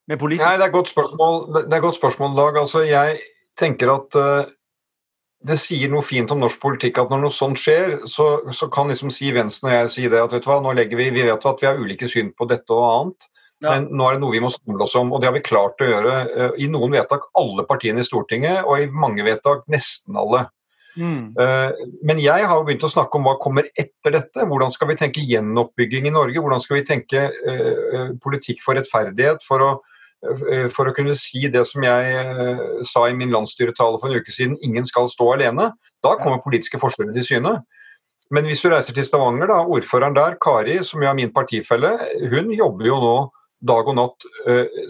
med 0.08 0.20
politikere? 0.20 0.52
Nei, 0.52 0.60
det 0.60 0.66
er 0.68 0.70
et 0.70 0.76
godt 0.76 0.92
spørsmål, 0.92 1.38
det 1.56 1.76
er 1.76 1.82
godt 1.82 1.98
spørsmål 1.98 2.36
Dag. 2.38 2.58
Altså, 2.62 2.84
jeg 2.86 3.18
tenker 3.58 3.90
at 3.96 4.18
uh, 4.18 4.52
det 5.42 5.58
sier 5.58 5.90
noe 5.90 6.06
fint 6.06 6.30
om 6.30 6.42
norsk 6.42 6.60
politikk 6.62 7.00
at 7.02 7.10
når 7.10 7.24
noe 7.24 7.34
sånt 7.34 7.58
skjer, 7.58 7.98
så, 8.10 8.28
så 8.54 8.68
kan 8.72 8.90
liksom 8.92 9.10
Siv 9.14 9.38
Jensen 9.38 9.68
og 9.68 9.74
jeg 9.74 9.92
si 9.96 10.06
det 10.10 10.22
at 10.22 10.34
vet 10.34 10.46
du 10.46 10.50
hva, 10.52 10.60
nå 10.62 10.74
legger 10.78 11.00
vi, 11.00 11.10
vi 11.14 11.26
vet 11.26 11.46
at 11.50 11.62
vi 11.62 11.68
har 11.68 11.80
ulike 11.80 12.10
syn 12.10 12.30
på 12.38 12.46
dette 12.50 12.74
og 12.74 12.86
annet, 12.86 13.28
ja. 13.58 13.72
men 13.72 13.88
nå 13.90 14.06
er 14.06 14.16
det 14.16 14.22
noe 14.22 14.36
vi 14.36 14.42
må 14.44 14.52
samle 14.54 14.86
oss 14.86 14.94
om. 14.98 15.10
Og 15.10 15.22
det 15.22 15.30
har 15.30 15.36
vi 15.36 15.44
klart 15.46 15.82
å 15.82 15.90
gjøre 15.90 16.16
uh, 16.30 16.48
i 16.62 16.70
noen 16.70 16.94
vedtak, 16.94 17.26
alle 17.38 17.66
partiene 17.66 18.04
i 18.04 18.06
Stortinget, 18.06 18.62
og 18.62 18.78
i 18.78 18.90
mange 18.90 19.26
vedtak 19.26 19.66
nesten 19.72 20.18
alle. 20.22 20.46
Mm. 20.96 21.32
Uh, 21.38 21.70
men 22.04 22.20
jeg 22.20 22.48
har 22.48 22.58
jo 22.58 22.66
begynt 22.68 22.84
å 22.84 22.92
snakke 22.92 23.16
om 23.18 23.28
hva 23.28 23.38
kommer 23.40 23.70
etter 23.78 24.18
dette. 24.18 24.44
Hvordan 24.48 24.74
skal 24.74 24.90
vi 24.92 24.98
tenke 25.00 25.24
gjenoppbygging 25.24 26.10
i 26.10 26.14
Norge? 26.14 26.42
Hvordan 26.42 26.62
skal 26.64 26.80
vi 26.80 26.84
tenke 26.88 27.28
uh, 27.30 28.12
politikk 28.24 28.60
for 28.64 28.78
rettferdighet? 28.78 29.46
for 29.46 29.64
å 29.64 29.72
Eh, 30.22 30.68
for 30.70 30.86
å 30.86 30.94
kunne 30.94 31.16
si 31.18 31.48
det 31.50 31.64
som 31.66 31.82
jeg 31.82 32.14
eh, 32.14 32.64
sa 32.86 33.08
i 33.08 33.16
min 33.16 33.32
landsstyretale 33.34 33.98
for 33.98 34.10
en 34.10 34.22
uke 34.22 34.34
siden, 34.34 34.58
ingen 34.62 34.86
skal 34.86 35.10
stå 35.10 35.32
alene. 35.34 35.72
Da 36.02 36.16
kommer 36.20 36.42
politiske 36.44 36.78
forskjeller 36.82 37.14
til 37.16 37.26
syne. 37.26 37.56
Men 38.32 38.46
hvis 38.48 38.62
du 38.62 38.70
reiser 38.70 38.94
til 38.96 39.06
Stavanger, 39.06 39.50
da, 39.50 39.58
ordføreren 39.66 40.16
der, 40.16 40.38
Kari, 40.40 40.78
som 40.86 41.02
jo 41.02 41.10
er 41.10 41.18
min 41.18 41.32
partifelle, 41.34 41.96
hun 42.32 42.52
jobber 42.54 42.88
jo 42.88 43.00
nå 43.02 43.16
dag 43.62 43.90
og 43.90 43.94
natt 43.94 44.24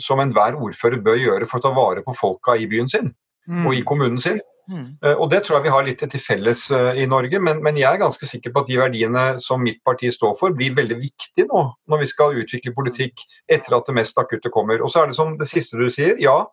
som 0.00 0.20
enhver 0.22 0.54
ordfører 0.56 1.02
bør 1.04 1.18
gjøre 1.20 1.48
for 1.50 1.58
å 1.58 1.64
ta 1.66 1.72
vare 1.76 2.04
på 2.06 2.14
folka 2.16 2.54
i 2.56 2.64
byen 2.70 2.86
sin 2.88 3.10
mm. 3.50 3.66
og 3.66 3.74
i 3.76 3.82
kommunen 3.84 4.22
sin. 4.22 4.38
Mm. 4.70 4.86
Uh, 5.02 5.16
og 5.16 5.30
Det 5.32 5.42
tror 5.42 5.56
jeg 5.58 5.66
vi 5.66 5.74
har 5.74 5.84
litt 5.86 6.02
til 6.04 6.22
felles 6.22 6.64
uh, 6.70 6.92
i 6.94 7.06
Norge, 7.10 7.40
men, 7.42 7.62
men, 7.64 7.78
jeg 7.80 7.88
er 7.90 8.02
ganske 8.02 8.28
sikker 8.28 8.52
på 8.54 8.62
at 8.62 8.70
de 8.70 8.78
verdiene 8.78 9.24
som 9.42 9.62
mitt 9.62 9.80
parti 9.84 10.12
står 10.14 10.36
for, 10.38 10.54
blir 10.56 10.76
veldig 10.76 10.98
viktige 11.00 11.48
nå 11.50 11.64
når 11.90 12.02
vi 12.04 12.10
skal 12.10 12.38
utvikle 12.38 12.74
politikk 12.76 13.24
etter 13.50 13.76
at 13.76 13.88
det 13.88 13.96
mest 13.98 14.18
akutte 14.22 14.52
kommer. 14.54 14.82
Og 14.82 14.92
så 14.92 15.02
er 15.02 15.10
det 15.10 15.18
som 15.18 15.36
det 15.40 15.50
siste 15.50 15.80
du 15.80 15.88
sier, 15.90 16.14
ja, 16.22 16.44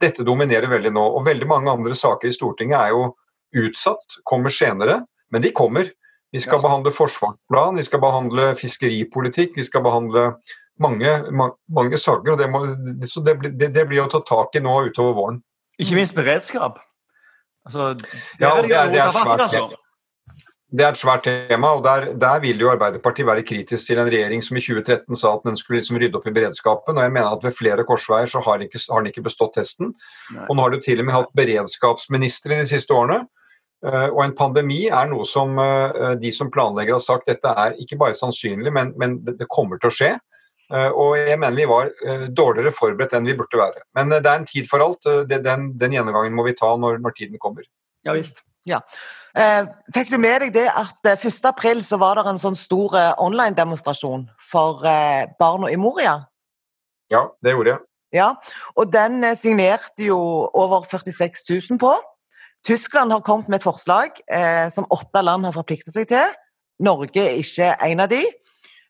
dette 0.00 0.26
dominerer 0.26 0.70
veldig 0.70 0.94
nå. 0.94 1.04
Og 1.18 1.26
veldig 1.26 1.48
mange 1.50 1.72
andre 1.72 1.96
saker 1.98 2.30
i 2.30 2.36
Stortinget 2.36 2.78
er 2.80 2.94
jo 2.94 3.08
utsatt, 3.58 4.20
kommer 4.28 4.52
senere, 4.52 5.02
men 5.32 5.44
de 5.44 5.52
kommer. 5.56 5.90
Vi 6.32 6.40
skal 6.44 6.60
behandle 6.60 6.92
forsvarsplan, 6.92 7.78
vi 7.80 7.86
skal 7.86 8.02
behandle 8.04 8.50
fiskeripolitikk, 8.60 9.56
vi 9.56 9.64
skal 9.64 9.80
behandle 9.84 10.26
mange, 10.78 11.14
mange, 11.32 11.54
mange 11.72 11.98
saker. 11.98 12.32
og 12.32 12.38
det, 12.38 12.50
må, 12.50 12.66
det, 12.66 13.08
det, 13.58 13.70
det, 13.74 13.86
blir 13.88 14.04
å 14.04 14.10
ta 14.12 14.20
tak 14.28 14.58
i 14.58 14.62
nå 14.62 14.74
utover 14.90 15.16
våren. 15.16 15.40
Ikke 15.80 15.96
minst 15.96 16.16
beredskap. 16.16 16.82
Altså, 17.68 17.90
ja, 18.40 18.54
det, 18.64 18.72
er, 18.72 18.90
det, 18.92 19.00
er 19.02 19.12
svært, 19.12 19.42
altså. 19.44 19.62
det 20.72 20.84
er 20.84 20.94
et 20.94 21.00
svært 21.00 21.26
tema, 21.28 21.72
og 21.76 21.82
der, 21.84 22.06
der, 22.16 22.40
vil 22.40 22.60
jo 22.64 22.70
Arbeiderpartiet 22.72 23.28
være 23.28 23.44
kritisk 23.44 23.90
til 23.90 24.00
en 24.00 24.08
regjering 24.08 24.44
som 24.44 24.56
i 24.56 24.62
2013 24.64 25.20
sa 25.20 25.34
at 25.36 25.44
den 25.44 25.58
skulle 25.60 25.82
liksom 25.82 26.00
rydde 26.00 26.16
opp 26.16 26.28
i 26.30 26.34
beredskapen. 26.38 26.96
og 26.96 27.04
jeg 27.04 27.12
mener 27.12 27.34
at 27.36 27.44
Ved 27.44 27.56
flere 27.58 27.84
korsveier 27.84 28.30
så 28.30 28.40
har 28.44 28.56
den 28.56 28.70
ikke, 28.70 28.80
har 28.88 29.04
den 29.04 29.12
ikke 29.12 29.26
bestått 29.28 29.52
testen. 29.60 29.92
Nei. 30.32 30.46
Og 30.48 30.56
Nå 30.56 30.64
har 30.64 30.72
du 30.72 30.80
til 30.80 31.02
og 31.02 31.10
med 31.10 31.18
hatt 31.18 31.34
beredskapsministre 31.36 32.62
de 32.62 32.70
siste 32.72 32.96
årene. 32.96 33.26
Uh, 33.78 34.08
og 34.10 34.24
en 34.24 34.34
pandemi 34.34 34.88
er 34.90 35.06
noe 35.06 35.22
som 35.28 35.52
uh, 35.54 36.16
de 36.18 36.32
som 36.34 36.48
planlegger 36.50 36.96
har 36.96 37.04
sagt 37.04 37.28
dette 37.30 37.46
er 37.46 37.76
ikke 37.78 38.00
bare 38.00 38.16
sannsynlig, 38.18 38.72
men, 38.74 38.90
men 38.98 39.20
det, 39.22 39.36
det, 39.38 39.46
kommer 39.54 39.78
til 39.78 39.92
å 39.92 39.94
skje. 39.94 40.08
Uh, 40.68 40.90
og 40.92 41.14
jeg 41.16 41.38
mener 41.40 41.56
vi 41.56 41.68
var 41.68 41.88
dårligere 42.36 42.74
forberedt 42.76 43.14
enn 43.16 43.28
vi 43.28 43.36
burde 43.38 43.60
være. 43.60 43.84
Men 43.96 44.12
det 44.12 44.26
er 44.26 44.34
en 44.36 44.48
tid 44.48 44.68
for 44.68 44.84
alt. 44.84 45.08
Den, 45.30 45.70
den, 45.80 45.96
gjennomgangen 45.96 46.36
må 46.36 46.44
vi 46.44 46.56
ta 46.58 46.74
når, 46.76 47.00
når 47.04 47.16
tiden 47.16 47.40
kommer. 47.40 47.64
Ja 48.06 48.14
visst. 48.16 48.44
Ja. 48.68 48.82
fikk 49.94 50.10
du 50.12 50.18
med 50.20 50.42
deg 50.42 50.50
det 50.52 50.66
at 50.68 51.06
1.4 51.08 51.80
så 51.86 51.96
var 51.96 52.18
det 52.18 52.26
en 52.28 52.40
sånn 52.42 52.58
stor 52.58 52.92
online-demonstrasjon 53.16 54.26
for 54.50 54.84
barna 55.40 55.70
i 55.72 55.78
Moria? 55.80 56.18
Ja, 57.08 57.30
det 57.40 57.54
gjorde 57.54 57.72
jeg. 57.72 57.84
Ja, 58.18 58.28
og 58.76 58.92
den 58.92 59.24
signerte 59.40 60.04
jo 60.04 60.18
over 60.52 60.84
46 60.84 61.48
000 61.48 61.80
på. 61.80 61.94
Tyskland 62.66 63.12
har 63.12 63.20
kommet 63.20 63.48
med 63.48 63.60
et 63.60 63.66
forslag 63.66 64.18
eh, 64.32 64.68
som 64.72 64.88
åtte 64.90 65.22
land 65.22 65.46
har 65.46 65.54
forpliktet 65.56 65.94
seg 65.94 66.08
til. 66.10 66.34
Norge 66.84 67.22
er 67.22 67.38
ikke 67.40 67.72
en 67.86 68.04
av 68.04 68.10
de. 68.10 68.22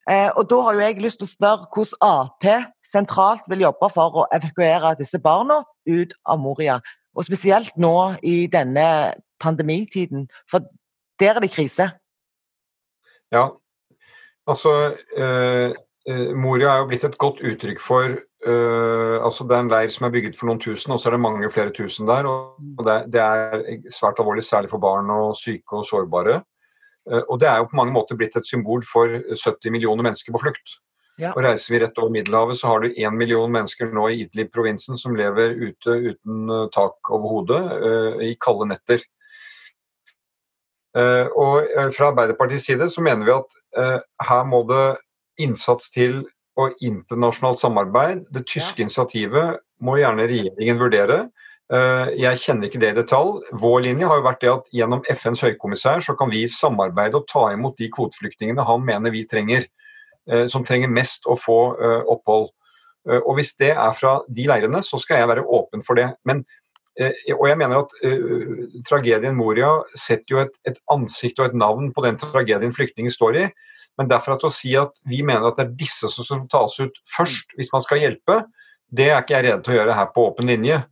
Eh, 0.08 0.30
og 0.36 0.50
Da 0.50 0.60
har 0.60 0.74
jo 0.74 0.80
jeg 0.80 1.02
lyst 1.04 1.20
til 1.20 1.28
å 1.28 1.34
spørre 1.34 1.68
hvordan 1.74 1.98
Ap 2.00 2.44
sentralt 2.84 3.44
vil 3.48 3.66
jobbe 3.66 3.90
for 3.92 4.22
å 4.22 4.28
evakuere 4.32 4.94
disse 4.98 5.18
barna 5.20 5.62
ut 5.86 6.14
av 6.24 6.38
Moria. 6.40 6.78
Og 7.14 7.24
spesielt 7.24 7.76
nå 7.76 8.16
i 8.22 8.46
denne 8.46 9.14
pandemitiden, 9.40 10.28
for 10.50 10.64
der 11.20 11.36
er 11.36 11.40
det 11.40 11.52
krise. 11.52 11.90
Ja, 13.32 13.50
altså 14.46 14.94
eh, 15.16 15.74
eh 16.08 16.32
Moria 16.34 16.72
er 16.72 16.78
jo 16.78 16.88
blitt 16.88 17.04
et 17.04 17.18
godt 17.18 17.44
uttrykk 17.44 17.80
for 17.80 18.16
Uh, 18.46 19.18
altså 19.24 19.44
Det 19.44 19.56
er 19.56 19.60
en 19.60 19.70
leir 19.70 19.88
som 19.90 20.06
er 20.06 20.12
bygget 20.14 20.36
for 20.38 20.46
noen 20.46 20.60
tusen, 20.62 20.92
og 20.94 21.00
så 21.00 21.08
er 21.08 21.16
det 21.16 21.20
mange 21.20 21.50
flere 21.50 21.72
tusen 21.74 22.06
der. 22.06 22.26
og 22.26 22.84
Det, 22.86 23.12
det 23.12 23.20
er 23.20 23.90
svært 23.90 24.20
alvorlig, 24.22 24.44
særlig 24.44 24.70
for 24.70 24.78
barn 24.78 25.10
og 25.10 25.36
syke 25.36 25.80
og 25.80 25.86
sårbare. 25.86 26.42
Uh, 27.08 27.22
og 27.28 27.40
Det 27.40 27.48
er 27.48 27.62
jo 27.62 27.70
på 27.70 27.78
mange 27.80 27.94
måter 27.94 28.18
blitt 28.18 28.36
et 28.36 28.46
symbol 28.46 28.84
for 28.86 29.18
70 29.32 29.72
millioner 29.74 30.06
mennesker 30.06 30.34
på 30.34 30.42
flukt. 30.42 30.78
Ja. 31.18 31.32
Og 31.32 31.42
Reiser 31.42 31.74
vi 31.74 31.80
rett 31.82 31.98
over 31.98 32.12
Middelhavet, 32.14 32.60
så 32.60 32.70
har 32.70 32.84
du 32.84 32.94
én 32.94 33.16
million 33.16 33.50
mennesker 33.50 33.90
nå 33.90 34.06
i 34.08 34.20
Idlib-provinsen 34.22 34.98
som 35.00 35.16
lever 35.18 35.56
ute 35.58 35.96
uten 36.12 36.50
uh, 36.52 36.66
tak 36.74 37.10
over 37.10 37.32
hodet 37.34 37.62
i 38.22 38.34
kalde 38.40 38.68
netter. 38.70 39.02
og 41.38 41.66
Fra 41.94 42.08
Arbeiderpartiets 42.10 42.64
side 42.66 42.86
så 42.90 43.02
mener 43.04 43.26
vi 43.26 43.34
at 43.34 44.06
her 44.24 44.46
må 44.48 44.62
det 44.66 44.96
innsats 45.38 45.90
til 45.94 46.22
og 46.58 46.74
internasjonalt 46.82 47.60
samarbeid. 47.60 48.24
Det 48.34 48.46
tyske 48.48 48.82
ja. 48.82 48.86
initiativet 48.86 49.60
må 49.84 49.98
gjerne 50.00 50.26
regjeringen 50.26 50.80
vurdere. 50.80 51.18
Eh, 51.68 52.10
jeg 52.16 52.40
kjenner 52.40 52.68
ikke 52.68 52.80
det 52.80 52.92
i 52.94 52.96
detalj. 52.96 53.42
Vår 53.60 53.82
linje 53.84 54.08
har 54.08 54.20
jo 54.20 54.24
vært 54.24 54.44
det 54.44 54.52
at 54.54 54.68
gjennom 54.72 55.02
FNs 55.12 55.42
høykommissær 55.44 56.00
så 56.04 56.14
kan 56.16 56.30
vi 56.32 56.46
samarbeide 56.48 57.20
og 57.20 57.26
ta 57.28 57.50
imot 57.52 57.76
de 57.80 57.90
kvoteflyktningene 57.92 58.64
han 58.64 58.86
mener 58.86 59.12
vi 59.12 59.26
trenger, 59.28 59.66
eh, 60.30 60.46
som 60.48 60.64
trenger 60.64 60.88
mest 60.88 61.28
å 61.28 61.36
få 61.36 61.58
eh, 61.76 62.00
opphold. 62.08 62.54
Og 63.08 63.38
Hvis 63.38 63.54
det 63.56 63.70
er 63.72 63.92
fra 63.96 64.18
de 64.28 64.44
leirene, 64.44 64.82
så 64.84 64.98
skal 65.00 65.22
jeg 65.22 65.28
være 65.30 65.44
åpen 65.56 65.80
for 65.86 65.96
det. 65.96 66.10
Men, 66.28 66.42
og 66.98 67.44
jeg 67.48 67.56
mener 67.56 67.78
at 67.78 67.94
Tragedien 68.84 69.38
Moria 69.38 69.70
setter 69.96 70.34
jo 70.34 70.40
et, 70.42 70.58
et 70.68 70.76
ansikt 70.92 71.40
og 71.40 71.46
et 71.46 71.56
navn 71.56 71.88
på 71.94 72.04
den 72.04 72.18
tragedien 72.20 72.74
flyktninger 72.74 73.14
står 73.14 73.38
i. 73.40 73.46
Men 73.96 74.10
derfra 74.10 74.36
til 74.36 74.50
å 74.50 74.52
si 74.52 74.74
at 74.76 74.98
vi 75.08 75.22
mener 75.24 75.48
at 75.48 75.56
det 75.56 75.64
er 75.64 75.78
disse 75.86 76.10
som 76.12 76.44
tas 76.52 76.76
ut 76.82 77.00
først 77.16 77.56
hvis 77.56 77.72
man 77.72 77.86
skal 77.86 78.02
hjelpe, 78.02 78.42
det 78.92 79.08
er 79.08 79.22
ikke 79.22 79.38
jeg 79.38 79.46
rede 79.46 79.62
til 79.64 79.72
å 79.72 79.78
gjøre 79.78 79.96
her 80.02 80.12
på 80.12 80.28
åpen 80.28 80.52
linje. 80.52 80.82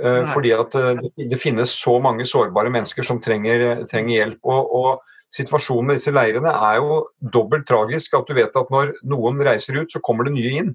Uh, 0.00 0.24
fordi 0.32 0.50
at 0.56 0.74
uh, 0.74 1.02
det 1.16 1.38
finnes 1.38 1.70
så 1.70 1.98
mange 2.02 2.26
sårbare 2.26 2.72
mennesker 2.74 3.06
som 3.06 3.20
trenger, 3.22 3.84
trenger 3.90 4.16
hjelp. 4.16 4.40
Og, 4.42 4.78
og, 4.80 5.10
situasjonen 5.34 5.88
med 5.88 5.96
disse 5.98 6.12
leirene 6.14 6.46
er 6.46 6.76
jo 6.78 6.98
dobbelt 7.34 7.64
tragisk. 7.66 8.12
At 8.14 8.28
du 8.28 8.36
vet 8.38 8.54
at 8.54 8.68
når 8.70 8.92
noen 9.10 9.40
reiser 9.42 9.80
ut, 9.80 9.90
så 9.90 9.98
kommer 9.98 10.28
det 10.28 10.36
nye 10.36 10.52
inn. 10.60 10.68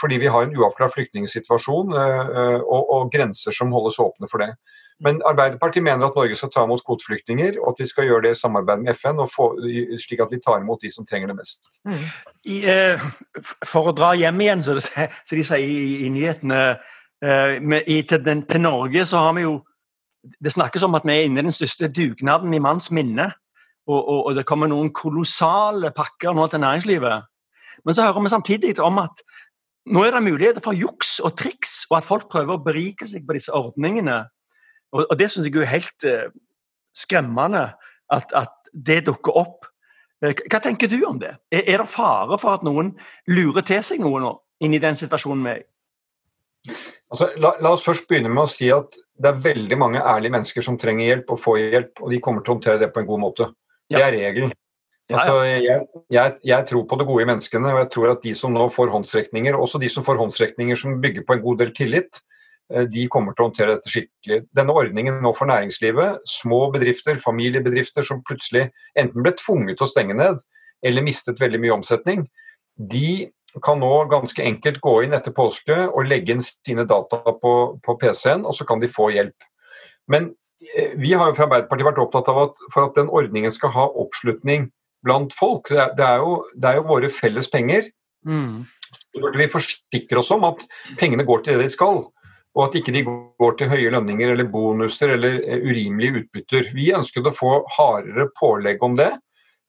Fordi 0.00 0.16
vi 0.22 0.30
har 0.32 0.46
en 0.46 0.54
uavklart 0.56 0.94
flyktningsituasjon 0.94 1.92
og, 1.92 2.78
og, 2.80 3.10
grenser 3.12 3.52
som 3.52 3.74
holdes 3.74 3.98
åpne 4.00 4.30
for 4.30 4.40
det. 4.40 4.54
Men 5.02 5.20
Arbeiderpartiet 5.26 5.84
mener 5.84 6.06
at 6.06 6.16
Norge 6.16 6.36
skal 6.38 6.50
ta 6.54 6.64
imot 6.64 6.84
kvoteflyktninger, 6.86 7.58
og 7.60 7.72
at 7.72 7.82
vi 7.82 7.86
skal 7.90 8.06
gjøre 8.08 8.22
det 8.28 8.34
i 8.36 8.38
samarbeid 8.38 8.84
med 8.84 8.94
FN, 8.94 9.22
få, 9.30 9.48
slik 10.00 10.22
at 10.22 10.32
vi 10.32 10.40
tar 10.44 10.60
imot 10.62 10.82
de 10.82 10.90
som 10.94 11.06
trenger 11.06 11.32
det 11.32 11.36
mest. 11.40 11.66
Mm. 11.84 12.04
I, 12.54 12.58
eh, 12.70 13.06
for 13.66 13.90
å 13.90 13.96
dra 13.96 14.12
hjem 14.18 14.40
igjen, 14.44 14.62
så, 14.62 14.78
så 14.80 15.34
de 15.34 15.46
sier 15.46 15.66
i, 15.66 16.06
i 16.06 16.12
nyhetene 16.14 16.60
eh, 16.70 16.92
i, 17.22 18.02
til, 18.08 18.20
den, 18.24 18.42
til, 18.46 18.60
Norge 18.60 19.04
så 19.06 19.18
har 19.22 19.32
vi 19.32 19.44
jo 19.46 19.52
Det 20.42 20.52
snakkes 20.52 20.82
om 20.82 20.94
at 20.94 21.04
vi 21.04 21.12
er 21.12 21.26
inne 21.28 21.40
i 21.40 21.44
den 21.44 21.52
største 21.52 21.88
dugnaden 21.88 22.54
i 22.54 22.58
manns 22.58 22.90
minne. 22.90 23.30
Og, 23.86 24.08
og, 24.08 24.26
og 24.26 24.36
det 24.36 24.46
kommer 24.48 24.68
noen 24.68 24.88
kolossale 24.92 25.90
pakker 25.92 26.32
nå 26.32 26.46
til 26.48 26.60
næringslivet. 26.60 27.26
Men 27.84 27.94
så 27.94 28.06
hører 28.06 28.22
vi 28.24 28.32
samtidig 28.32 28.80
om 28.80 28.98
at 28.98 29.20
nå 29.86 30.04
er 30.04 30.16
det 30.16 30.22
muligheter 30.24 30.64
for 30.64 30.72
juks 30.72 31.18
og 31.20 31.36
triks, 31.36 31.84
og 31.90 31.98
at 31.98 32.06
folk 32.08 32.30
prøver 32.32 32.56
å 32.56 32.62
berike 32.64 33.06
seg 33.08 33.26
på 33.26 33.36
disse 33.36 33.52
ordningene. 33.52 34.22
Og, 34.94 35.04
og 35.10 35.18
det 35.20 35.28
syns 35.30 35.50
jeg 35.50 35.60
er 35.60 35.72
helt 35.74 36.08
eh, 36.08 36.32
skremmende 36.96 37.66
at, 38.12 38.32
at, 38.32 38.60
det 38.74 39.04
dukker 39.06 39.36
opp. 39.38 39.68
Hva 40.24 40.58
tenker 40.58 40.88
du 40.90 40.96
om 41.06 41.20
det? 41.20 41.36
Er, 41.52 41.60
er 41.76 41.82
det 41.84 41.92
fare 41.92 42.34
for 42.42 42.56
at 42.56 42.64
noen 42.66 42.88
lurer 43.30 43.62
til 43.62 43.84
seg 43.86 44.00
noe 44.02 44.18
nå, 44.18 44.32
inn 44.66 44.74
i 44.74 44.80
den 44.82 44.98
situasjonen 44.98 45.44
vi 45.46 45.52
er 45.52 45.60
i? 45.60 45.66
Altså, 47.14 47.28
la, 47.38 47.52
la, 47.62 47.70
oss 47.76 47.84
først 47.86 48.08
begynne 48.10 48.32
med 48.32 48.42
å 48.42 48.50
si 48.50 48.66
at 48.74 48.96
det 49.22 49.30
er 49.30 49.42
veldig 49.44 49.76
mange 49.78 50.02
ærlige 50.02 50.34
mennesker 50.34 50.64
som 50.66 50.74
trenger 50.80 51.06
hjelp 51.06 51.28
og 51.30 51.38
får 51.38 51.58
hjelp, 51.62 52.00
og 52.02 52.10
de 52.10 52.18
kommer 52.22 52.42
til 52.42 52.50
å 52.50 52.56
håndtere 52.56 52.80
det 52.80 52.88
på 52.90 53.04
en 53.04 53.06
god 53.06 53.22
måte. 53.22 53.46
Det 53.92 54.02
er 54.02 54.10
regelen. 54.16 54.54
Altså, 55.12 55.36
jeg, 55.44 55.84
jeg, 56.10 56.34
jeg, 56.48 56.66
tror 56.70 56.86
på 56.88 56.98
det 56.98 57.06
gode 57.06 57.22
i 57.22 57.28
menneskene, 57.28 57.70
og 57.70 57.82
jeg 57.82 57.90
tror 57.94 58.12
at 58.14 58.24
de 58.24 58.32
som 58.34 58.54
nå 58.56 58.66
får 58.72 58.90
håndsrekninger, 58.90 59.54
også 59.54 59.78
de 59.82 59.90
som 59.92 60.06
får 60.06 60.18
håndsrekninger 60.18 60.80
som 60.80 60.96
bygger 61.02 61.26
på 61.28 61.36
en 61.36 61.44
god 61.44 61.60
del 61.60 61.70
tillit, 61.76 62.18
eh, 62.72 62.88
de 62.90 63.04
kommer 63.12 63.36
til 63.36 63.44
å 63.44 63.48
håndtere 63.50 63.76
dette 63.76 63.92
skikkelig. 63.92 64.40
Denne 64.56 64.74
ordningen 64.74 65.20
nå 65.22 65.34
for 65.38 65.52
næringslivet, 65.52 66.24
små 66.34 66.64
bedrifter, 66.74 67.20
familiebedrifter 67.22 68.06
som 68.10 68.24
plutselig 68.26 68.70
enten 68.98 69.22
ble 69.22 69.36
tvunget 69.38 69.78
til 69.78 69.86
å 69.86 69.92
stenge 69.92 70.18
ned 70.18 70.42
eller 70.84 71.06
mistet 71.06 71.38
veldig 71.40 71.62
mye 71.62 71.76
omsetning, 71.78 72.26
de 72.74 73.30
kan 73.62 73.78
nå 73.78 73.92
ganske 74.10 74.42
enkelt 74.42 74.80
gå 74.82 74.94
inn 75.04 75.14
etter 75.14 75.34
påske 75.34 75.76
og 75.86 76.08
legge 76.08 76.34
inn 76.34 76.42
sine 76.44 76.86
data 76.90 77.20
på, 77.22 77.52
på 77.84 77.96
PC-en, 78.00 78.46
og 78.48 78.56
så 78.58 78.66
kan 78.66 78.82
de 78.82 78.90
få 78.90 79.10
hjelp. 79.14 79.46
Men 80.10 80.32
eh, 80.74 80.94
vi 80.98 81.12
har 81.14 81.30
jo 81.30 81.36
fra 81.38 81.46
Arbeiderpartiet 81.48 81.90
vært 81.90 82.00
opptatt 82.02 82.30
av 82.32 82.40
at 82.46 82.64
for 82.74 82.88
at 82.88 82.98
den 82.98 83.12
ordningen 83.12 83.54
skal 83.54 83.74
ha 83.76 83.86
oppslutning 83.90 84.70
blant 85.04 85.36
folk, 85.36 85.68
det 85.70 85.80
er, 85.80 85.92
det 85.98 86.08
er, 86.08 86.24
jo, 86.24 86.40
det 86.56 86.70
er 86.70 86.80
jo, 86.80 86.88
våre 86.88 87.10
felles 87.12 87.50
penger, 87.52 87.90
mm. 88.26 88.64
så 88.96 89.22
burde 89.22 89.42
vi 89.42 89.52
forsikre 89.52 90.22
oss 90.22 90.32
om 90.34 90.46
at 90.48 90.64
pengene 91.00 91.26
går 91.28 91.44
til 91.44 91.58
det 91.58 91.68
de 91.68 91.76
skal. 91.76 92.06
Og 92.54 92.68
at 92.68 92.76
ikke 92.78 92.92
de 92.94 93.02
går 93.04 93.56
til 93.58 93.70
høye 93.72 93.90
lønninger 93.90 94.30
eller 94.30 94.46
bonuser 94.46 95.16
eller 95.16 95.40
eh, 95.42 95.62
urimelige 95.66 96.22
utbytter. 96.22 96.70
Vi 96.76 96.92
ønsket 96.94 97.26
å 97.26 97.34
få 97.34 97.56
hardere 97.76 98.28
pålegg 98.38 98.82
om 98.86 98.94
det. 98.98 99.10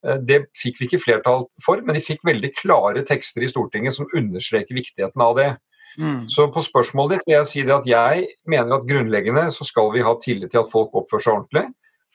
Eh, 0.05 0.19
det 0.21 0.45
fikk 0.57 0.79
vi 0.79 0.89
ikke 0.89 1.01
flertall 1.03 1.47
for, 1.65 1.81
men 1.81 1.97
de 1.97 2.03
fikk 2.03 2.25
veldig 2.27 2.51
klare 2.59 3.05
tekster 3.07 3.45
i 3.45 3.49
Stortinget 3.51 3.97
som 3.97 4.09
understreker 4.15 4.77
viktigheten 4.77 5.23
av 5.25 5.37
det. 5.39 5.49
Mm. 5.95 6.25
Så 6.29 6.49
på 6.51 6.63
spørsmålet 6.65 7.17
ditt 7.17 7.29
vil 7.29 7.37
jeg 7.37 7.49
si 7.51 7.63
det 7.63 7.75
at 7.75 7.87
jeg 7.87 8.25
mener 8.51 8.77
at 8.77 8.87
grunnleggende 8.87 9.47
så 9.55 9.67
skal 9.67 9.93
vi 9.93 10.03
ha 10.03 10.15
tillit 10.21 10.51
til 10.51 10.61
at 10.61 10.71
folk 10.71 10.95
oppfører 10.95 11.23
seg 11.23 11.37
ordentlig. 11.37 11.65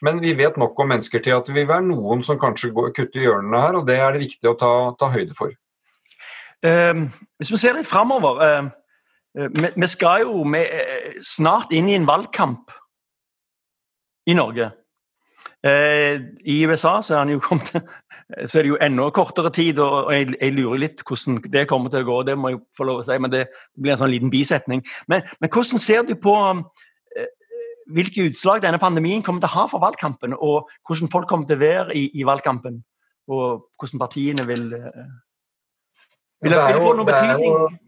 Men 0.05 0.21
vi 0.21 0.35
vet 0.37 0.57
nok 0.61 0.79
om 0.81 0.89
mennesker 0.89 1.21
til 1.25 1.37
at 1.37 1.49
det 1.49 1.57
vil 1.57 1.69
være 1.69 1.85
noen 1.89 2.23
som 2.25 2.39
kanskje 2.41 2.73
går, 2.77 2.93
kutter 2.97 3.25
hjørnene 3.25 3.61
her, 3.61 3.77
og 3.81 3.89
det 3.89 3.99
er 4.01 4.15
det 4.15 4.23
viktig 4.23 4.49
å 4.49 4.57
ta, 4.61 4.73
ta 5.01 5.11
høyde 5.13 5.37
for. 5.37 5.53
Eh, 6.65 7.03
hvis 7.41 7.53
vi 7.53 7.61
ser 7.61 7.77
litt 7.77 7.89
framover 7.89 8.41
eh, 8.45 8.71
vi, 9.33 9.69
vi, 9.77 9.89
skal 9.89 10.27
jo 10.27 10.45
vi, 10.53 10.63
snart 11.25 11.73
inn 11.77 11.89
i 11.89 11.97
en 11.97 12.09
valgkamp 12.09 12.73
i 14.29 14.37
Norge. 14.37 14.71
Eh, 15.67 16.21
I 16.45 16.67
USA 16.67 17.03
så 17.05 17.19
er, 17.21 17.39
kommet, 17.45 17.69
så 18.49 18.59
er 18.59 18.65
det 18.65 18.71
jo 18.71 18.79
enda 18.81 19.11
kortere 19.13 19.51
tid, 19.53 19.79
og 19.85 20.13
jeg, 20.15 20.31
jeg, 20.41 20.55
lurer 20.57 20.85
litt 20.87 21.03
hvordan 21.05 21.41
det 21.53 21.67
kommer 21.69 21.93
til 21.93 22.05
å 22.05 22.09
gå. 22.09 22.21
Det 22.31 22.37
må 22.39 22.55
jeg 22.55 22.63
få 22.77 22.87
lov 22.89 23.03
å 23.03 23.09
si, 23.09 23.19
men 23.21 23.33
det 23.33 23.47
blir 23.77 23.95
en 23.95 24.01
sånn 24.01 24.13
liten 24.13 24.33
bisetning. 24.33 24.85
Men, 25.11 25.27
men 25.41 25.53
hvordan 25.53 25.83
ser 25.83 26.07
du 26.09 26.15
på 26.21 26.37
eh, 26.49 27.29
hvilke 27.93 28.31
utslag 28.31 28.65
denne 28.65 28.81
pandemien 28.81 29.25
kommer 29.27 29.45
til 29.45 29.53
å 29.53 29.59
ha 29.59 29.67
for 29.73 29.85
valgkampen, 29.85 30.39
og 30.39 30.73
hvordan 30.89 31.13
folk 31.13 31.29
kommer 31.29 31.51
til 31.51 31.61
å 31.61 31.65
være 31.65 31.99
i, 31.99 32.09
i 32.17 32.27
valgkampen? 32.29 32.81
Og 33.31 33.69
hvordan 33.79 34.01
partiene 34.01 34.49
vil 34.49 34.73
eh, 34.75 35.05
Vil 36.41 36.57
det, 36.57 36.81
få 36.81 36.97
noen 36.97 37.09
betydning? 37.13 37.81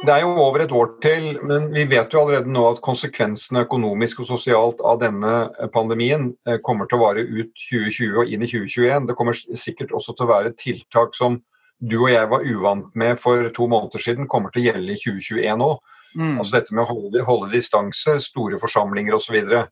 Det 0.00 0.12
er 0.14 0.22
jo 0.24 0.30
over 0.40 0.62
et 0.64 0.72
år 0.72 0.94
til, 1.04 1.26
men 1.44 1.66
vi 1.74 1.82
vet 1.90 2.14
jo 2.14 2.22
allerede 2.22 2.48
nå 2.48 2.62
at 2.70 2.80
konsekvensene 2.84 3.66
økonomisk 3.66 4.22
og 4.22 4.30
sosialt 4.30 4.80
av 4.80 5.02
denne 5.02 5.32
eh, 5.60 5.68
pandemien 5.74 6.30
eh, 6.48 6.56
kommer 6.64 6.88
til 6.88 6.96
å 6.96 7.02
vare 7.02 7.24
ut 7.26 7.50
2020 7.68 8.22
og 8.22 8.32
inn 8.32 8.46
i 8.46 8.48
2021. 8.48 9.10
Det 9.10 9.16
kommer 9.18 9.36
sikkert 9.36 9.92
også 9.92 10.16
til 10.16 10.24
å 10.24 10.30
være 10.32 10.54
tiltak 10.56 11.12
som 11.18 11.36
du 11.80 11.98
og 11.98 12.08
jeg 12.12 12.30
var 12.32 12.46
uvant 12.48 12.96
med 12.96 13.20
for 13.20 13.44
to 13.56 13.68
måneder 13.68 14.00
siden, 14.00 14.28
kommer 14.28 14.52
til 14.54 14.62
å 14.62 14.66
gjelde 14.70 14.96
i 14.96 15.02
2021 15.04 15.66
òg. 15.68 15.76
Mm. 16.16 16.32
Altså 16.40 16.56
dette 16.56 16.74
med 16.74 16.84
å 16.84 16.90
holde, 16.94 17.26
holde 17.28 17.52
distanse, 17.52 18.16
store 18.24 18.58
forsamlinger 18.60 19.16
osv 19.20 19.36
så 19.36 19.62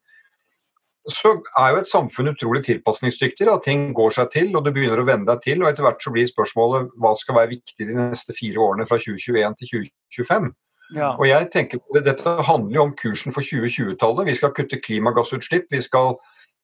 er 1.08 1.72
jo 1.72 1.80
et 1.80 1.88
samfunn 1.88 2.32
utrolig 2.32 2.62
tilpasningsdyktig. 2.66 3.46
Da. 3.48 3.56
Ting 3.64 3.90
går 3.96 4.14
seg 4.16 4.30
til, 4.34 4.50
og 4.56 4.64
du 4.64 4.72
begynner 4.74 5.00
å 5.00 5.06
venne 5.08 5.28
deg 5.28 5.42
til. 5.44 5.62
og 5.62 5.70
Etter 5.70 5.86
hvert 5.86 6.02
så 6.04 6.12
blir 6.14 6.28
spørsmålet 6.28 6.90
hva 7.00 7.14
skal 7.18 7.38
være 7.40 7.52
viktig 7.56 7.88
de 7.88 7.96
neste 7.96 8.36
fire 8.36 8.60
årene 8.64 8.88
fra 8.88 9.00
2021 9.00 9.58
til 9.60 9.72
2025. 10.16 10.50
Ja. 10.96 11.12
Og 11.18 11.28
jeg 11.28 11.50
tenker 11.52 11.80
det, 11.94 12.04
Dette 12.06 12.38
handler 12.48 12.74
jo 12.74 12.86
om 12.86 12.96
kursen 12.96 13.34
for 13.34 13.44
2020-tallet. 13.44 14.28
Vi 14.30 14.36
skal 14.38 14.54
kutte 14.56 14.80
klimagassutslipp. 14.80 15.68
Vi 15.70 15.80
skal 15.84 16.14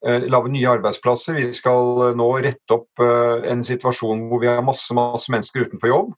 eh, 0.07 0.25
lage 0.33 0.53
nye 0.53 0.71
arbeidsplasser. 0.79 1.37
Vi 1.41 1.53
skal 1.57 2.09
eh, 2.09 2.17
nå 2.17 2.29
rette 2.45 2.79
opp 2.79 3.05
eh, 3.05 3.51
en 3.53 3.65
situasjon 3.65 4.29
hvor 4.31 4.45
vi 4.45 4.49
har 4.53 4.65
masse, 4.65 4.93
masse 4.97 5.33
mennesker 5.33 5.69
utenfor 5.69 5.93
jobb. 5.93 6.15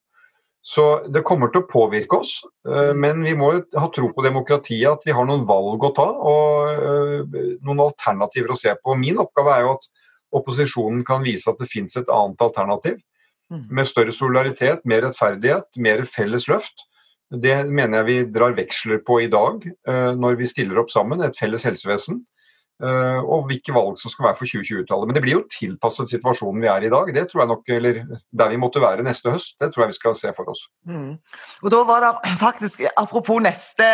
Så 0.66 0.84
det 1.14 1.22
kommer 1.22 1.52
til 1.54 1.62
å 1.62 1.68
påvirke 1.70 2.18
oss, 2.18 2.40
eh, 2.66 2.90
men 2.98 3.20
vi 3.22 3.36
må 3.38 3.52
ha 3.54 3.88
tro 3.94 4.08
på 4.14 4.24
demokratiet, 4.24 4.88
at 4.90 5.04
vi 5.06 5.14
har 5.14 5.28
noen 5.28 5.44
valg 5.46 5.84
å 5.86 5.92
ta 5.94 6.06
og 6.10 6.72
eh, 6.72 7.36
noen 7.62 7.84
alternativer 7.84 8.50
å 8.50 8.58
se 8.58 8.74
på. 8.74 8.96
Min 8.98 9.20
oppgave 9.22 9.54
er 9.54 9.62
jo 9.62 9.76
at 9.76 9.86
opposisjonen 10.34 11.04
kan 11.06 11.22
vise 11.22 11.46
at 11.52 11.62
det 11.62 11.70
finnes 11.70 11.94
et 11.94 12.10
annet 12.10 12.42
alternativ. 12.42 12.98
Mm. 13.46 13.62
Med 13.78 13.86
større 13.86 14.10
solidaritet, 14.10 14.82
mer 14.90 15.04
rettferdighet, 15.06 15.70
mer 15.78 16.02
felles 16.10 16.48
løft. 16.50 16.82
Det 17.30 17.54
mener 17.70 18.02
jeg 18.02 18.08
vi 18.08 18.32
drar 18.34 18.58
veksler 18.58 19.04
på 19.06 19.20
i 19.22 19.30
dag, 19.30 19.62
eh, 19.70 20.12
når 20.18 20.40
vi 20.42 20.50
stiller 20.50 20.82
opp 20.82 20.90
sammen, 20.90 21.22
et 21.22 21.38
felles 21.38 21.62
helsevesen. 21.66 22.24
Uh, 22.76 23.24
og 23.24 23.46
hvilke 23.48 23.72
valg 23.72 23.94
som 23.96 24.12
skal 24.12 24.26
være 24.26 24.36
for 24.36 24.50
2020-tallet. 24.52 25.08
Men 25.08 25.16
det 25.16 25.22
blir 25.24 25.38
jo 25.38 25.44
tilpasset 25.48 26.10
situasjonen 26.12 26.60
vi 26.60 26.68
er 26.68 26.84
i 26.84 26.90
i 26.90 26.92
dag. 26.92 27.08
Det 27.14 27.22
tror 27.30 27.42
jeg 27.42 27.48
nok, 27.48 27.70
eller 27.72 28.00
Der 28.36 28.50
vi 28.52 28.58
måtte 28.60 28.82
være 28.82 29.02
neste 29.06 29.32
høst. 29.32 29.56
Det 29.60 29.70
tror 29.72 29.86
jeg 29.86 29.94
vi 29.94 29.96
skal 29.96 30.14
se 30.14 30.32
for 30.36 30.50
oss. 30.52 30.66
Mm. 30.84 31.16
Og 31.62 31.70
da 31.72 31.80
var 31.88 32.04
det 32.04 32.36
faktisk, 32.38 32.84
Apropos 32.96 33.40
neste 33.40 33.86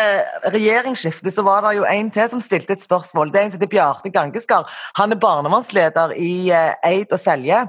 regjeringsskifte, 0.51 1.31
så 1.31 1.47
var 1.47 1.63
det 1.63 1.77
jo 1.77 1.87
en 1.87 2.11
til 2.11 2.29
som 2.29 2.43
stilte 2.43 2.73
et 2.73 2.83
spørsmål. 2.83 3.31
Det 3.31 3.39
er 3.39 3.45
en 3.45 3.51
som 3.55 3.59
heter 3.61 3.71
Bjarte 3.71 4.11
Gangeskar. 4.11 4.67
Han 4.99 5.15
er 5.15 5.23
barnevernsleder 5.23 6.17
i 6.19 6.51
uh, 6.51 6.75
Eid 6.83 7.15
og 7.15 7.19
Selje. 7.19 7.63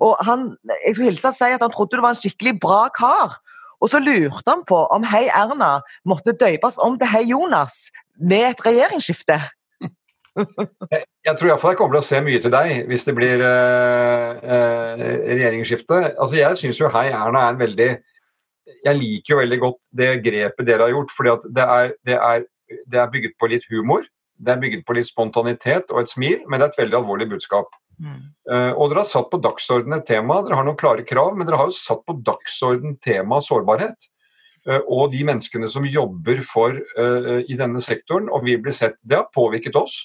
Og 0.00 0.16
han, 0.20 0.50
jeg 0.84 0.94
skulle 0.94 1.10
hilse 1.14 1.32
og 1.32 1.40
si 1.40 1.52
at 1.56 1.64
han 1.64 1.72
trodde 1.72 1.96
du 1.96 2.04
var 2.04 2.12
en 2.12 2.24
skikkelig 2.24 2.58
bra 2.60 2.88
kar. 2.92 3.40
Og 3.80 3.88
så 3.88 4.04
lurte 4.04 4.44
han 4.50 4.68
på 4.68 4.84
om 4.92 5.04
Hei 5.06 5.30
Erna 5.32 5.78
måtte 6.04 6.36
døpes 6.36 6.76
om 6.76 6.98
til 7.00 7.08
Hei 7.08 7.30
Jonas 7.32 7.86
med 8.20 8.50
et 8.50 8.66
regjeringsskifte 8.66 9.38
jeg, 10.92 11.06
jeg 11.26 11.38
tror 11.38 11.50
iallfall 11.50 11.74
jeg 11.74 11.80
kommer 11.80 11.98
til 11.98 12.02
å 12.02 12.08
se 12.08 12.20
mye 12.24 12.42
til 12.42 12.52
deg 12.52 12.90
hvis 12.90 13.06
det 13.08 13.14
blir 13.16 13.42
eh, 13.44 14.44
eh, 14.56 15.02
regjeringsskifte. 15.32 16.02
Altså, 16.14 16.38
jeg 16.40 16.60
syns 16.60 16.82
jo 16.82 16.92
Hei 16.94 17.08
Erna 17.10 17.46
er 17.46 17.54
en 17.54 17.62
veldig 17.62 17.88
Jeg 18.84 19.00
liker 19.00 19.34
jo 19.34 19.40
veldig 19.42 19.58
godt 19.64 19.80
det 20.02 20.12
grepet 20.26 20.68
dere 20.68 20.86
har 20.86 20.94
gjort. 20.94 21.14
fordi 21.16 21.54
det 21.56 21.66
er, 21.78 21.92
det, 22.06 22.16
er, 22.16 22.46
det 22.86 23.02
er, 23.02 23.12
bygget 23.12 23.36
på 23.40 23.50
litt 23.50 23.66
humor. 23.72 24.06
Det 24.38 24.54
er 24.54 24.62
bygget 24.62 24.84
på 24.86 24.94
litt 24.96 25.08
spontanitet 25.08 25.90
og 25.90 26.02
et 26.04 26.12
smil, 26.12 26.42
men 26.46 26.60
det 26.60 26.68
er 26.68 26.74
et 26.74 26.82
veldig 26.84 27.00
alvorlig 27.00 27.30
budskap. 27.32 27.72
Mm. 27.98 28.20
Uh, 28.46 28.72
og 28.78 28.92
dere 28.92 29.02
har 29.02 29.08
satt 29.10 29.26
på 29.32 29.40
dagsorden 29.42 29.96
et 29.96 30.06
tema. 30.06 30.38
Dere 30.46 30.60
har 30.60 30.68
noen 30.68 30.78
klare 30.78 31.02
krav, 31.02 31.32
men 31.34 31.48
dere 31.48 31.58
har 31.58 31.72
jo 31.72 31.74
satt 31.80 32.04
på 32.06 32.14
dagsorden 32.22 32.94
temaet 33.02 33.48
sårbarhet 33.48 34.12
og 34.68 35.14
de 35.14 35.22
menneskene 35.24 35.68
som 35.72 35.86
jobber 35.88 36.42
for 36.44 36.76
uh, 36.76 37.38
i 37.40 37.56
denne 37.56 37.80
sektoren, 37.80 38.26
og 38.28 38.42
vi 38.44 38.58
blir 38.60 38.74
sett. 38.76 38.98
Det 39.00 39.16
har 39.16 39.30
påvirket 39.32 39.78
oss. 39.80 39.96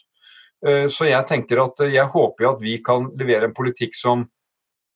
Eh, 0.64 0.88
så 0.92 1.10
jeg 1.10 1.28
tenker 1.28 1.60
at 1.64 1.82
eh, 1.84 1.96
jeg 1.98 2.10
håper 2.14 2.54
at 2.54 2.62
vi 2.64 2.78
kan 2.84 3.10
levere 3.20 3.50
en 3.50 3.56
politikk 3.56 3.98
som 4.00 4.24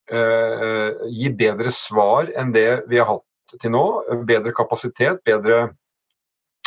uh, 0.07 0.89
gir 1.11 1.33
bedre 1.35 1.71
svar 1.75 2.29
enn 2.39 2.53
det 2.55 2.85
vi 2.87 3.01
har 3.01 3.09
hatt 3.09 3.57
til 3.59 3.73
nå. 3.75 3.83
Bedre 4.27 4.53
kapasitet, 4.55 5.19
bedre, 5.27 5.73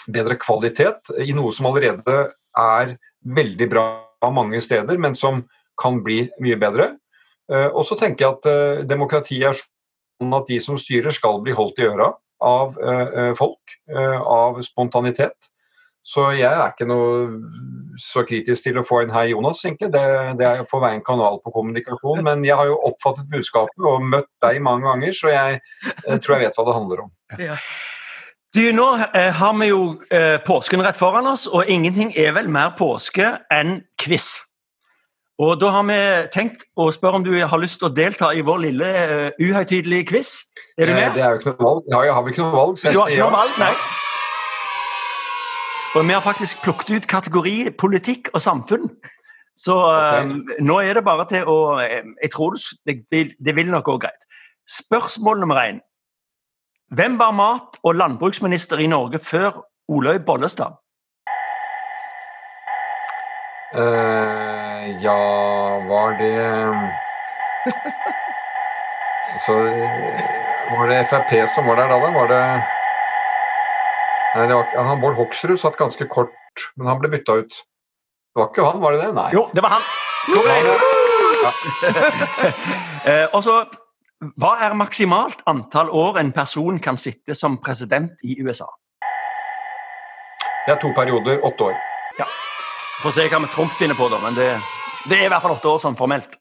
bedre 0.04 0.36
kvalitet 0.40 1.12
i 1.16 1.32
noe 1.36 1.52
som 1.56 1.70
allerede 1.70 2.26
er 2.60 2.96
veldig 3.24 3.68
bra 3.72 3.86
mange 4.36 4.60
steder, 4.60 5.00
men 5.00 5.16
som 5.16 5.46
kan 5.80 6.02
bli 6.04 6.26
mye 6.44 6.58
bedre. 6.60 6.90
Og 7.48 7.82
så 7.88 7.96
tenker 7.98 8.26
jeg 8.26 8.36
at 8.36 8.88
demokratiet 8.88 9.46
er 9.48 9.56
sånn 9.56 10.36
at 10.36 10.48
de 10.48 10.58
som 10.60 10.76
styrer, 10.80 11.12
skal 11.16 11.40
bli 11.44 11.56
holdt 11.56 11.80
i 11.80 11.88
øra 11.88 12.10
av 12.44 12.76
folk, 13.40 13.76
av 13.88 14.60
spontanitet. 14.64 15.50
Så 16.02 16.30
jeg 16.32 16.48
er 16.48 16.72
ikke 16.72 16.88
noe 16.88 17.26
så 18.00 18.24
kritisk 18.24 18.64
til 18.64 18.80
å 18.80 18.84
få 18.86 19.02
inn 19.04 19.12
her 19.12 19.28
Jonas, 19.30 19.60
egentlig. 19.66 19.90
Det, 19.92 20.02
det 20.40 20.46
er 20.48 20.66
får 20.70 20.82
være 20.86 20.98
en 20.98 21.06
kanal 21.06 21.38
på 21.44 21.52
kommunikasjon. 21.54 22.24
Men 22.26 22.44
jeg 22.46 22.56
har 22.56 22.70
jo 22.70 22.80
oppfattet 22.88 23.28
budskapet 23.30 23.86
og 23.86 24.06
møtt 24.08 24.30
deg 24.42 24.62
mange 24.64 24.88
ganger, 24.88 25.14
så 25.16 25.32
jeg, 25.34 25.60
jeg 26.06 26.24
tror 26.24 26.38
jeg 26.38 26.48
vet 26.48 26.58
hva 26.58 26.66
det 26.68 26.76
handler 26.78 27.06
om. 27.06 27.14
Ja. 27.38 27.58
Du, 28.50 28.64
Nå 28.74 28.86
eh, 29.14 29.30
har 29.38 29.52
vi 29.60 29.70
jo 29.70 29.82
eh, 30.10 30.40
påsken 30.42 30.82
rett 30.82 30.98
foran 30.98 31.28
oss, 31.30 31.46
og 31.46 31.68
ingenting 31.70 32.10
er 32.18 32.32
vel 32.34 32.48
mer 32.50 32.72
påske 32.78 33.36
enn 33.52 33.84
quiz. 34.00 34.40
Og 35.40 35.54
Da 35.60 35.70
har 35.72 35.84
vi 35.88 36.00
tenkt 36.34 36.66
å 36.76 36.90
spørre 36.92 37.20
om 37.20 37.24
du 37.24 37.32
har 37.38 37.60
lyst 37.62 37.78
til 37.80 37.88
å 37.88 37.94
delta 37.96 38.34
i 38.36 38.42
vår 38.44 38.58
lille 38.66 38.88
uh, 38.90 39.38
uhøytidelige 39.40 40.10
quiz. 40.10 40.34
Er 40.76 40.90
du 40.90 40.92
med? 40.92 41.14
Det 41.16 41.22
er 41.24 41.32
jo 41.32 41.40
ikke 41.40 41.54
noe 41.54 41.64
valg. 41.64 41.86
Ja, 41.88 42.02
jeg 42.04 42.12
har 42.12 42.26
vel 42.26 42.34
ikke 42.34 42.44
noe 42.44 42.58
valg. 42.58 42.82
Du 42.82 42.98
har 42.98 43.14
ikke 43.14 43.24
noe 43.24 43.36
valg, 43.38 43.56
nei? 43.62 43.72
Og 45.96 46.07
vi 46.07 46.12
har 46.14 46.20
faktisk 46.22 46.62
plukket 46.62 46.90
ut 46.96 47.07
kategori 47.11 47.70
politikk 47.79 48.29
og 48.35 48.40
samfunn. 48.40 48.87
Så 49.59 49.74
okay. 49.74 50.22
um, 50.22 50.44
nå 50.62 50.79
er 50.87 50.94
det 50.94 51.05
bare 51.05 51.26
til 51.29 51.48
å 51.50 51.81
Jeg 51.83 52.31
tror 52.33 52.55
det, 52.87 53.24
det 53.35 53.57
vil 53.57 53.70
nok 53.70 53.85
gå 53.85 53.96
greit. 53.98 54.22
Spørsmål 54.70 55.40
nummer 55.40 55.59
én. 55.59 55.81
Hvem 56.94 57.18
var 57.18 57.31
mat- 57.35 57.79
og 57.83 57.94
landbruksminister 57.94 58.79
i 58.79 58.87
Norge 58.87 59.18
før 59.18 59.64
Olaug 59.88 60.24
Bollestad? 60.26 60.79
Uh, 63.74 65.03
ja, 65.03 65.18
var 65.90 66.16
det 66.18 66.35
Så 69.46 69.55
var 70.70 70.87
det 70.90 71.07
Frp 71.11 71.33
som 71.55 71.66
var 71.66 71.79
der 71.79 71.88
da, 71.90 71.98
da? 71.98 72.11
Var 72.18 72.26
det 72.26 72.44
Nei, 74.34 74.46
det 74.46 74.54
var, 74.54 74.70
han 74.86 75.00
Bård 75.02 75.16
Hoksrud 75.18 75.58
satt 75.58 75.78
ganske 75.78 76.06
kort, 76.10 76.66
men 76.78 76.86
han 76.86 77.00
ble 77.00 77.10
bytta 77.10 77.40
ut. 77.42 77.56
Det 78.30 78.38
var 78.38 78.50
ikke 78.52 78.66
han, 78.66 78.82
var 78.82 78.94
det 78.94 79.00
det? 79.02 79.12
Nei. 79.16 79.30
Jo, 79.34 79.46
det 79.54 79.62
var 79.64 79.74
han. 79.74 79.86
Ja. 81.40 81.52
eh, 83.10 83.26
og 83.34 83.42
så, 83.42 83.62
Hva 84.36 84.52
er 84.66 84.76
maksimalt 84.76 85.40
antall 85.48 85.88
år 85.96 86.20
en 86.20 86.30
person 86.36 86.78
kan 86.82 87.00
sitte 87.00 87.34
som 87.34 87.56
president 87.64 88.20
i 88.22 88.36
USA? 88.44 88.68
Det 90.66 90.76
er 90.76 90.78
to 90.82 90.92
perioder, 90.94 91.40
åtte 91.42 91.70
år. 91.70 91.80
Ja. 92.20 92.28
Får 93.00 93.16
se 93.16 93.26
hva 93.32 93.40
med 93.40 93.50
Trump 93.54 93.72
finner 93.78 93.96
på, 93.98 94.10
da, 94.12 94.20
men 94.22 94.36
det, 94.36 94.50
det, 95.08 95.16
er 95.16 95.26
i 95.26 95.32
hvert 95.32 95.42
fall 95.42 95.56
åtte 95.56 95.72
år 95.72 95.82
sånn 95.82 95.98
formelt. 95.98 96.36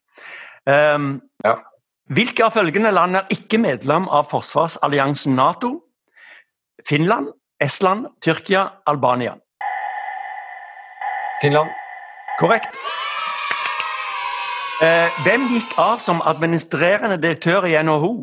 Um, 0.68 1.14
ja. 1.46 1.56
Hvilke 2.14 2.46
av 2.46 2.54
følgende 2.54 2.92
land 2.94 3.16
er 3.16 3.32
ikke 3.34 3.62
medlem 3.64 4.10
av 4.12 4.28
forsvarsalliansen 4.30 5.40
Nato? 5.40 5.72
Finland, 6.86 7.32
Estland, 7.62 8.08
Tyrkia, 8.22 8.68
Albania. 8.86 9.34
Finland. 11.42 11.70
Korrekt. 12.40 12.76
Eh, 14.82 15.24
hvem 15.24 15.48
gikk 15.52 15.74
av 15.78 15.98
som 16.00 16.22
administrerende 16.26 17.18
direktør 17.22 17.66
i 17.68 17.76
NHO 17.84 18.14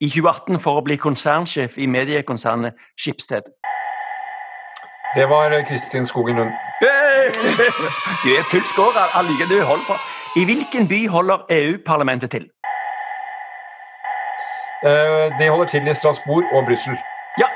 i 0.00 0.10
2018 0.10 0.60
for 0.60 0.80
å 0.80 0.84
bli 0.84 0.98
konsernsjef 1.00 1.78
i 1.78 1.86
mediekonsernet 1.88 2.76
Skipsted? 3.00 3.48
Det 5.16 5.28
var 5.28 5.56
Kristin 5.68 6.06
Skogen 6.06 6.36
Lund. 6.36 6.52
Du 8.24 8.28
er 8.36 8.44
full 8.50 8.64
score 8.68 9.08
allike 9.14 9.48
du 9.48 9.62
holder 9.64 9.86
på. 9.88 9.96
I 10.36 10.44
hvilken 10.44 10.88
by 10.88 11.06
holder 11.08 11.46
EU-parlamentet 11.50 12.30
til? 12.30 12.44
Eh, 14.84 15.26
det 15.38 15.50
holder 15.50 15.68
til 15.68 15.88
i 15.88 15.94
Strasbourg 15.94 16.44
og 16.52 16.64
Brussel. 16.68 16.96
Ja, 17.38 17.48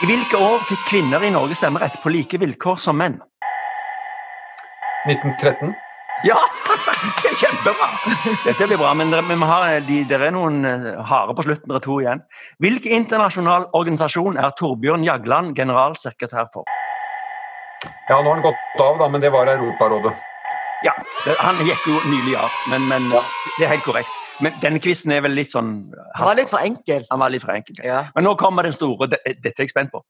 i 0.00 0.08
hvilke 0.08 0.38
år 0.40 0.62
fikk 0.64 0.84
kvinner 0.88 1.24
i 1.26 1.30
Norge 1.32 1.56
stemmerett 1.58 1.98
på 2.00 2.08
like 2.12 2.38
vilkår 2.40 2.78
som 2.80 2.96
menn? 2.96 3.18
1913. 5.04 5.74
Ja! 6.24 6.38
Det 7.20 7.30
er 7.30 7.36
kjempebra! 7.40 7.88
Dette 8.44 8.66
blir 8.68 8.80
bra, 8.80 8.92
men 8.96 9.12
dere 9.12 10.26
er 10.26 10.34
noen 10.34 10.64
eh, 10.68 10.88
harde 11.08 11.36
på 11.36 11.44
slutten. 11.46 11.68
Dere 11.70 11.80
to 11.84 11.98
igjen. 12.00 12.20
Hvilken 12.60 12.96
internasjonal 12.96 13.68
organisasjon 13.76 14.40
er 14.40 14.52
Torbjørn 14.56 15.04
Jagland 15.04 15.54
generalsekretær 15.56 16.48
for? 16.52 16.68
Ja, 18.08 18.20
Nå 18.20 18.26
har 18.26 18.34
han 18.34 18.44
gått 18.44 18.82
av, 18.84 18.98
da, 19.00 19.08
men 19.08 19.24
det 19.24 19.32
var 19.32 19.48
Europarådet. 19.52 20.12
Ja, 20.84 20.96
det, 21.26 21.36
han 21.40 21.60
gikk 21.64 21.88
jo 21.88 22.00
nylig 22.08 22.36
av, 22.40 22.60
men, 22.72 22.88
men 22.88 23.08
ja. 23.12 23.24
det 23.58 23.68
er 23.68 23.74
helt 23.76 23.88
korrekt. 23.88 24.19
Men 24.40 24.56
denne 24.62 24.80
quizen 24.80 25.12
er 25.12 25.20
vel 25.24 25.34
litt 25.36 25.52
sånn 25.52 25.72
Han 26.16 26.30
var 26.30 26.38
litt 26.38 26.50
for 26.52 26.64
enkel. 26.64 27.04
Han 27.10 27.20
var 27.20 27.32
litt 27.32 27.44
for 27.44 27.52
enkel. 27.54 27.80
Ja. 27.84 28.06
Men 28.14 28.24
nå 28.24 28.34
kommer 28.40 28.64
den 28.66 28.76
store. 28.76 29.10
Dette 29.10 29.52
er 29.52 29.66
jeg 29.66 29.72
spent 29.72 29.92
på. 29.92 30.02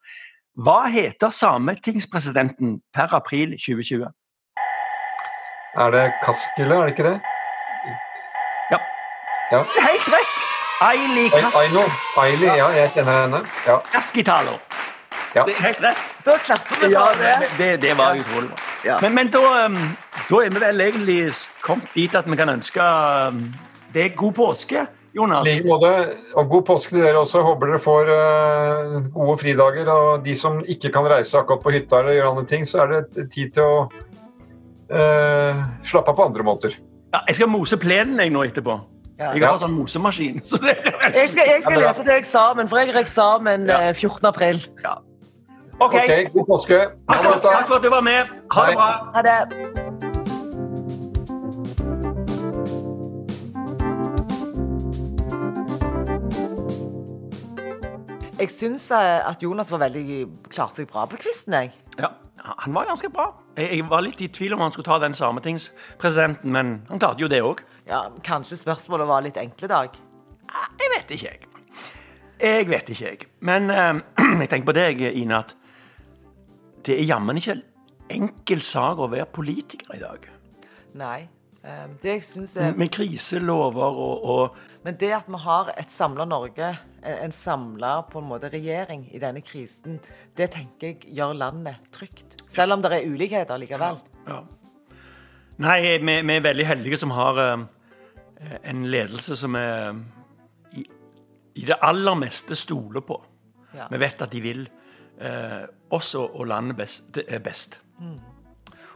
Hva 0.60 0.84
heter 0.90 1.32
sametingspresidenten 1.34 2.80
per 2.94 3.14
april 3.16 3.54
2020? 3.58 4.08
Er 5.80 5.92
det 5.94 6.06
Kaskele, 6.24 6.74
er 6.74 6.88
det 6.88 6.94
ikke 6.96 7.06
det? 7.06 7.18
Ja. 8.72 8.80
ja. 9.52 9.62
Helt 9.86 10.08
rett! 10.10 10.46
Aili 10.80 11.28
Aino. 11.30 11.82
Aili, 12.16 12.46
ja, 12.46 12.68
jeg 12.72 12.90
kjenner 12.94 13.22
henne. 13.22 13.40
Ja. 13.66 13.78
Kaskitalo. 13.92 14.56
Ja. 15.34 15.44
Det 15.46 15.54
er 15.54 15.62
helt 15.62 15.82
rett. 15.84 16.02
Da 16.26 16.36
klapper 16.44 16.80
vi 16.80 16.92
ja, 16.92 17.04
det. 17.20 17.34
Det, 17.58 17.82
det 17.82 17.96
var 17.98 18.16
utrolig 18.18 18.48
bra. 18.48 18.58
Ja. 18.84 18.96
Men, 19.02 19.14
men 19.14 19.30
da, 19.30 19.66
um, 19.66 19.76
da, 20.30 20.40
er 20.40 20.50
vi 20.50 20.62
vel 20.64 20.80
egentlig 20.80 21.18
kommet 21.62 21.94
dit 21.94 22.14
at 22.14 22.26
vi 22.26 22.38
kan 22.40 22.48
ønske 22.48 22.82
um, 23.28 23.44
det 23.94 24.04
er 24.04 24.16
god 24.16 24.32
påske, 24.36 24.86
Jonas. 25.16 25.46
like 25.46 25.66
måte. 25.66 25.90
Og 26.34 26.48
god 26.48 26.62
påske 26.68 26.94
til 26.94 27.02
dere 27.04 27.18
også. 27.18 27.42
Håper 27.42 27.72
dere 27.72 27.82
får 27.82 28.12
uh, 28.12 29.08
gode 29.14 29.38
fridager. 29.40 29.90
Og 29.90 30.24
de 30.24 30.36
som 30.36 30.60
ikke 30.62 30.92
kan 30.94 31.08
reise 31.10 31.38
akkurat 31.38 31.62
på 31.64 31.74
hytta 31.74 32.02
eller 32.02 32.18
gjøre 32.18 32.30
andre 32.30 32.46
ting, 32.46 32.68
så 32.68 32.84
er 32.84 32.94
det 32.94 33.26
tid 33.34 33.52
til 33.56 33.66
å 33.66 33.82
uh, 33.90 35.66
slappe 35.84 36.14
av 36.14 36.16
på 36.16 36.30
andre 36.30 36.46
måter. 36.46 36.78
Ja, 37.10 37.24
jeg 37.26 37.40
skal 37.40 37.50
mose 37.50 37.78
plenen 37.80 38.22
jeg 38.22 38.30
nå 38.30 38.46
etterpå. 38.46 38.78
Ja. 39.20 39.34
Jeg 39.36 39.44
har 39.44 39.58
sånn 39.60 39.74
mosemaskin. 39.76 40.40
Så 40.46 40.56
jeg 40.64 41.28
skal, 41.34 41.44
jeg 41.44 41.60
skal 41.66 41.78
lese 41.82 42.06
til 42.06 42.14
eksamen, 42.14 42.70
for 42.70 42.80
jeg 42.80 42.94
har 42.94 43.02
eksamen 43.02 43.68
ja. 43.68 43.82
14. 43.92 44.16
Eh, 44.22 44.30
april. 44.30 44.64
Ja. 44.86 44.96
OK. 45.80 45.94
okay 45.94 46.24
god 46.32 46.48
påske. 46.54 46.80
Takk 47.10 47.68
for 47.68 47.76
at 47.80 47.84
du 47.84 47.92
var 47.92 48.04
med. 48.06 48.32
Ha 48.56 48.66
det 48.70 48.80
bra. 48.80 48.90
Ha 49.18 49.28
det. 49.28 49.79
Jeg 58.40 58.52
syns 58.54 58.88
eh, 58.96 59.20
at 59.28 59.42
Jonas 59.44 59.70
var 59.72 59.82
veldig 59.84 60.24
klarte 60.48 60.80
seg 60.80 60.88
bra 60.90 61.04
på 61.08 61.18
quizen. 61.20 61.56
Ja, 62.00 62.10
han 62.40 62.74
var 62.74 62.88
ganske 62.88 63.10
bra. 63.12 63.28
Jeg, 63.58 63.84
var 63.90 64.00
litt 64.06 64.22
i 64.24 64.30
tvil 64.32 64.54
om 64.56 64.62
han 64.64 64.72
skulle 64.72 64.88
ta 64.88 64.96
den 65.02 65.16
sametingspresidenten, 65.16 66.52
men 66.54 66.78
han 66.88 67.02
klarte 67.02 67.20
jo 67.20 67.28
det 67.28 67.42
òg. 67.44 67.60
Ja, 67.88 68.06
kanskje 68.24 68.56
spørsmålet 68.62 69.10
var 69.10 69.26
litt 69.26 69.40
enkle, 69.40 69.68
Dag? 69.68 69.98
Jeg 70.80 70.92
vet 70.94 71.12
ikke, 71.16 71.34
jeg. 71.34 71.48
Jeg 72.40 72.68
vet 72.70 72.88
ikke, 72.94 73.10
jeg. 73.10 73.28
Men 73.44 73.68
eh, 73.70 74.00
jeg 74.42 74.48
tenker 74.48 74.70
på 74.72 74.76
deg, 74.78 75.04
Ine, 75.10 75.42
at 75.44 75.56
det 76.86 76.96
er 76.96 77.04
jammen 77.10 77.36
ikke 77.36 77.60
enkel 78.10 78.64
sak 78.64 78.98
å 78.98 79.10
være 79.12 79.28
politiker 79.30 79.92
i 79.94 80.00
dag. 80.00 80.24
Nei. 80.98 81.28
Um, 81.60 81.96
det 82.00 82.14
jeg 82.14 82.22
syns 82.24 82.54
er 82.56 82.72
Med 82.72 82.88
kriselover 82.88 83.98
og, 84.00 84.22
og 84.24 84.60
men 84.84 84.96
det 84.96 85.10
at 85.12 85.26
vi 85.28 85.36
har 85.42 85.68
et 85.76 85.90
samla 85.92 86.24
Norge, 86.24 86.70
en 87.04 87.32
samla 87.32 87.98
regjering 88.48 89.08
i 89.12 89.18
denne 89.20 89.42
krisen, 89.44 90.00
det 90.36 90.52
tenker 90.52 90.86
jeg 90.86 91.16
gjør 91.16 91.34
landet 91.36 91.76
trygt. 91.92 92.38
Selv 92.48 92.72
om 92.72 92.82
det 92.82 92.92
er 92.92 93.04
ulikheter 93.04 93.60
likevel. 93.60 94.00
Ja, 94.26 94.32
ja. 94.32 94.40
Nei, 95.60 95.98
vi, 96.00 96.22
vi, 96.24 96.36
er 96.36 96.40
veldig 96.40 96.66
heldige 96.66 96.96
som 96.96 97.10
har 97.12 97.36
uh, 97.36 97.66
en 98.64 98.86
ledelse 98.88 99.36
som 99.36 99.54
er 99.54 100.00
i, 100.72 100.86
i, 101.54 101.66
det 101.68 101.76
aller 101.82 102.16
meste 102.16 102.56
stoler 102.56 103.04
på. 103.04 103.20
Ja. 103.76 103.90
Vi 103.92 104.00
vet 104.00 104.24
at 104.24 104.32
de 104.32 104.40
vil 104.40 104.64
uh, 105.20 105.68
oss 105.92 106.14
og, 106.16 106.40
landet 106.48 106.80
best. 106.80 107.20
best. 107.44 107.82
Mm. 108.00 108.16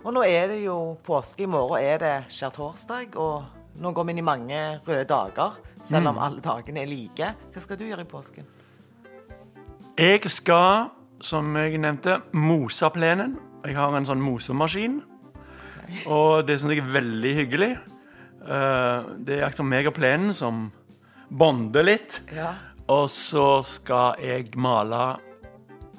Og 0.05 0.12
nå 0.12 0.21
er 0.29 0.51
det 0.53 0.59
jo 0.61 0.99
påske. 1.05 1.47
I 1.47 1.49
morgen 1.49 1.81
er 1.81 2.03
det 2.03 2.17
skjærtorsdag. 2.37 3.17
Og 3.17 3.81
nå 3.81 3.93
går 3.97 4.05
vi 4.05 4.12
inn 4.12 4.21
i 4.21 4.27
mange 4.27 4.61
røde 4.85 5.07
dager 5.09 5.57
selv 5.88 6.11
om 6.11 6.19
mm. 6.19 6.21
alle 6.27 6.45
dagene 6.45 6.85
er 6.85 6.90
like. 6.90 7.31
Hva 7.55 7.64
skal 7.64 7.81
du 7.81 7.87
gjøre 7.88 8.05
i 8.05 8.11
påsken? 8.11 8.47
Jeg 9.97 10.31
skal, 10.33 10.90
som 11.25 11.57
jeg 11.57 11.81
nevnte, 11.81 12.19
mose 12.37 12.90
plenen. 12.93 13.38
Jeg 13.64 13.79
har 13.79 13.97
en 13.97 14.09
sånn 14.09 14.21
mosemaskin. 14.21 15.01
Og 16.05 16.45
det 16.45 16.59
syns 16.61 16.77
jeg 16.77 16.85
er 16.85 16.95
veldig 17.01 17.35
hyggelig. 17.40 17.73
Eh, 18.45 19.11
det 19.25 19.38
er 19.38 19.49
akkurat 19.49 19.73
meg 19.73 19.88
og 19.88 19.97
plenen 19.97 20.37
som 20.37 20.67
bonder 21.33 21.87
litt. 21.87 22.21
Ja. 22.35 22.53
Og 22.93 23.09
så 23.09 23.62
skal 23.64 24.21
jeg 24.21 24.53
male 24.61 25.14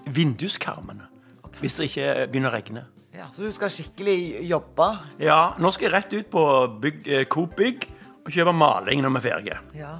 vinduskarmene. 0.05 1.09
Okay. 1.41 1.63
Hvis 1.63 1.79
det 1.79 1.89
ikke 1.89 2.11
begynner 2.29 2.53
å 2.53 2.59
regne. 2.59 2.91
Ja, 3.25 3.31
Så 3.33 3.41
du 3.41 3.51
skal 3.51 3.71
skikkelig 3.73 4.45
jobbe? 4.45 4.87
Ja. 5.19 5.55
Nå 5.57 5.71
skal 5.73 5.87
jeg 5.87 5.93
rett 5.95 6.11
ut 6.13 6.27
på 6.29 6.43
bygg, 6.81 7.07
eh, 7.07 7.23
Coop 7.25 7.55
Bygg 7.57 7.87
og 8.25 8.33
kjøpe 8.33 8.53
maling 8.53 9.01
når 9.01 9.15
vi 9.15 9.17
er 9.17 9.25
ferdige. 9.25 9.57
Ja. 9.73 9.93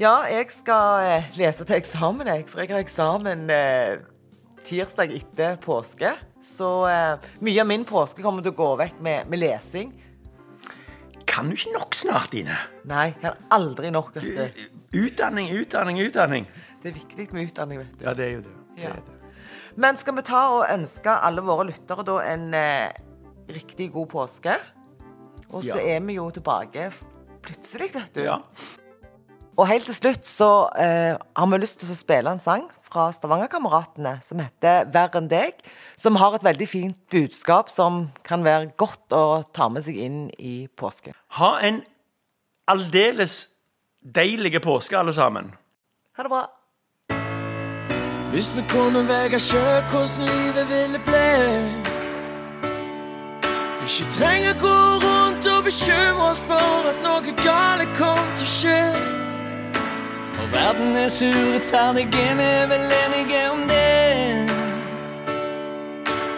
ja. 0.00 0.14
jeg 0.26 0.48
skal 0.50 1.04
eh, 1.06 1.28
lese 1.38 1.66
til 1.66 1.78
eksamen, 1.78 2.26
jeg. 2.26 2.48
For 2.50 2.64
jeg 2.64 2.72
har 2.72 2.82
eksamen 2.82 3.44
eh, 3.54 4.02
tirsdag 4.66 5.14
etter 5.14 5.60
påske. 5.62 6.16
Så 6.42 6.72
eh, 6.90 7.30
mye 7.38 7.62
av 7.62 7.70
min 7.70 7.86
påske 7.86 8.24
kommer 8.24 8.42
til 8.42 8.56
å 8.56 8.58
gå 8.58 8.72
vekk 8.82 8.98
med, 8.98 9.30
med 9.30 9.44
lesing. 9.44 9.94
Kan 11.30 11.52
du 11.52 11.54
ikke 11.54 11.76
nok 11.76 11.94
snart, 11.94 12.34
Ine? 12.34 12.58
Nei, 12.90 13.12
kan 13.22 13.38
aldri 13.54 13.94
nok. 13.94 14.10
vet 14.16 14.58
du. 14.58 14.66
Utdanning, 15.04 15.54
utdanning, 15.54 16.02
utdanning. 16.02 16.50
Det 16.82 16.90
er 16.90 16.98
viktig 16.98 17.30
med 17.30 17.46
utdanning, 17.46 17.84
vet 17.84 17.94
du. 17.94 18.04
Ja, 18.08 18.18
det 18.18 18.26
er 18.26 18.36
jo 18.40 18.44
det. 18.48 18.58
det, 18.74 18.82
ja. 18.88 18.98
det. 18.98 19.19
Men 19.76 19.98
skal 20.00 20.16
vi 20.18 20.26
ta 20.26 20.42
og 20.56 20.66
ønske 20.70 21.12
alle 21.12 21.44
våre 21.44 21.68
lyttere 21.68 22.04
da 22.06 22.18
en 22.32 22.50
eh, 22.56 22.90
riktig 23.50 23.90
god 23.94 24.10
påske? 24.10 24.58
Og 25.50 25.64
så 25.66 25.78
ja. 25.78 25.96
er 25.96 26.04
vi 26.06 26.18
jo 26.18 26.28
tilbake 26.34 26.90
plutselig, 27.44 27.90
vet 27.94 28.14
du. 28.14 28.22
Ja. 28.24 28.38
Og 29.58 29.66
helt 29.68 29.84
til 29.90 29.96
slutt 29.96 30.28
så 30.28 30.70
eh, 30.78 31.16
har 31.18 31.48
vi 31.50 31.58
lyst 31.60 31.80
til 31.82 31.90
å 31.92 31.98
spille 31.98 32.32
en 32.32 32.42
sang 32.42 32.68
fra 32.90 33.10
Stavangerkameratene 33.14 34.16
som 34.24 34.40
heter 34.40 34.86
'Verre 34.88 35.20
enn 35.20 35.30
deg'. 35.30 35.60
Som 36.00 36.16
har 36.16 36.34
et 36.34 36.44
veldig 36.46 36.68
fint 36.68 36.98
budskap 37.10 37.70
som 37.70 38.10
kan 38.24 38.44
være 38.44 38.72
godt 38.76 39.12
å 39.12 39.42
ta 39.52 39.68
med 39.68 39.84
seg 39.84 39.96
inn 39.96 40.30
i 40.38 40.68
påsken. 40.76 41.14
Ha 41.38 41.58
en 41.60 41.82
aldeles 42.68 43.48
deilig 44.00 44.62
påske, 44.62 44.96
alle 44.96 45.12
sammen. 45.12 45.52
Ha 46.16 46.22
det 46.22 46.30
bra. 46.30 46.46
Hvis 48.32 48.56
vi 48.56 48.62
kunne 48.68 49.08
velge 49.08 49.38
sjøl 49.40 49.82
hvordan 49.90 50.26
livet 50.30 50.68
ville 50.68 50.98
bli. 51.08 51.30
Ikke 53.82 54.10
trenger 54.10 54.54
gå 54.58 54.76
rundt 55.04 55.46
og 55.56 55.64
bekymre 55.64 56.30
oss 56.30 56.42
for 56.46 56.88
at 56.90 56.98
noe 57.06 57.32
galt 57.44 57.90
kom 57.98 58.26
til 58.38 58.46
å 58.46 58.52
skje. 58.58 58.82
For 60.36 60.46
verden 60.54 60.94
er 60.96 61.08
så 61.08 61.26
urettferdig, 61.26 62.06
er 62.06 62.36
vi 62.40 62.50
vel 62.72 62.94
enige 63.02 63.42
om 63.50 63.64
det? 63.72 64.46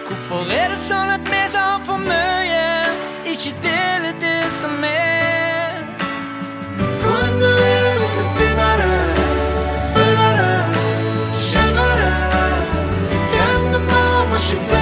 Hvorfor 0.06 0.48
er 0.62 0.72
det 0.72 0.80
sånn 0.80 1.12
at 1.12 1.28
vi 1.28 1.42
som 1.52 1.68
har 1.68 1.84
for 1.90 2.00
mye, 2.08 2.64
ikke 3.34 3.52
deler 3.68 4.16
det 4.24 4.48
som 4.62 4.80
er? 4.80 5.31
should 14.52 14.81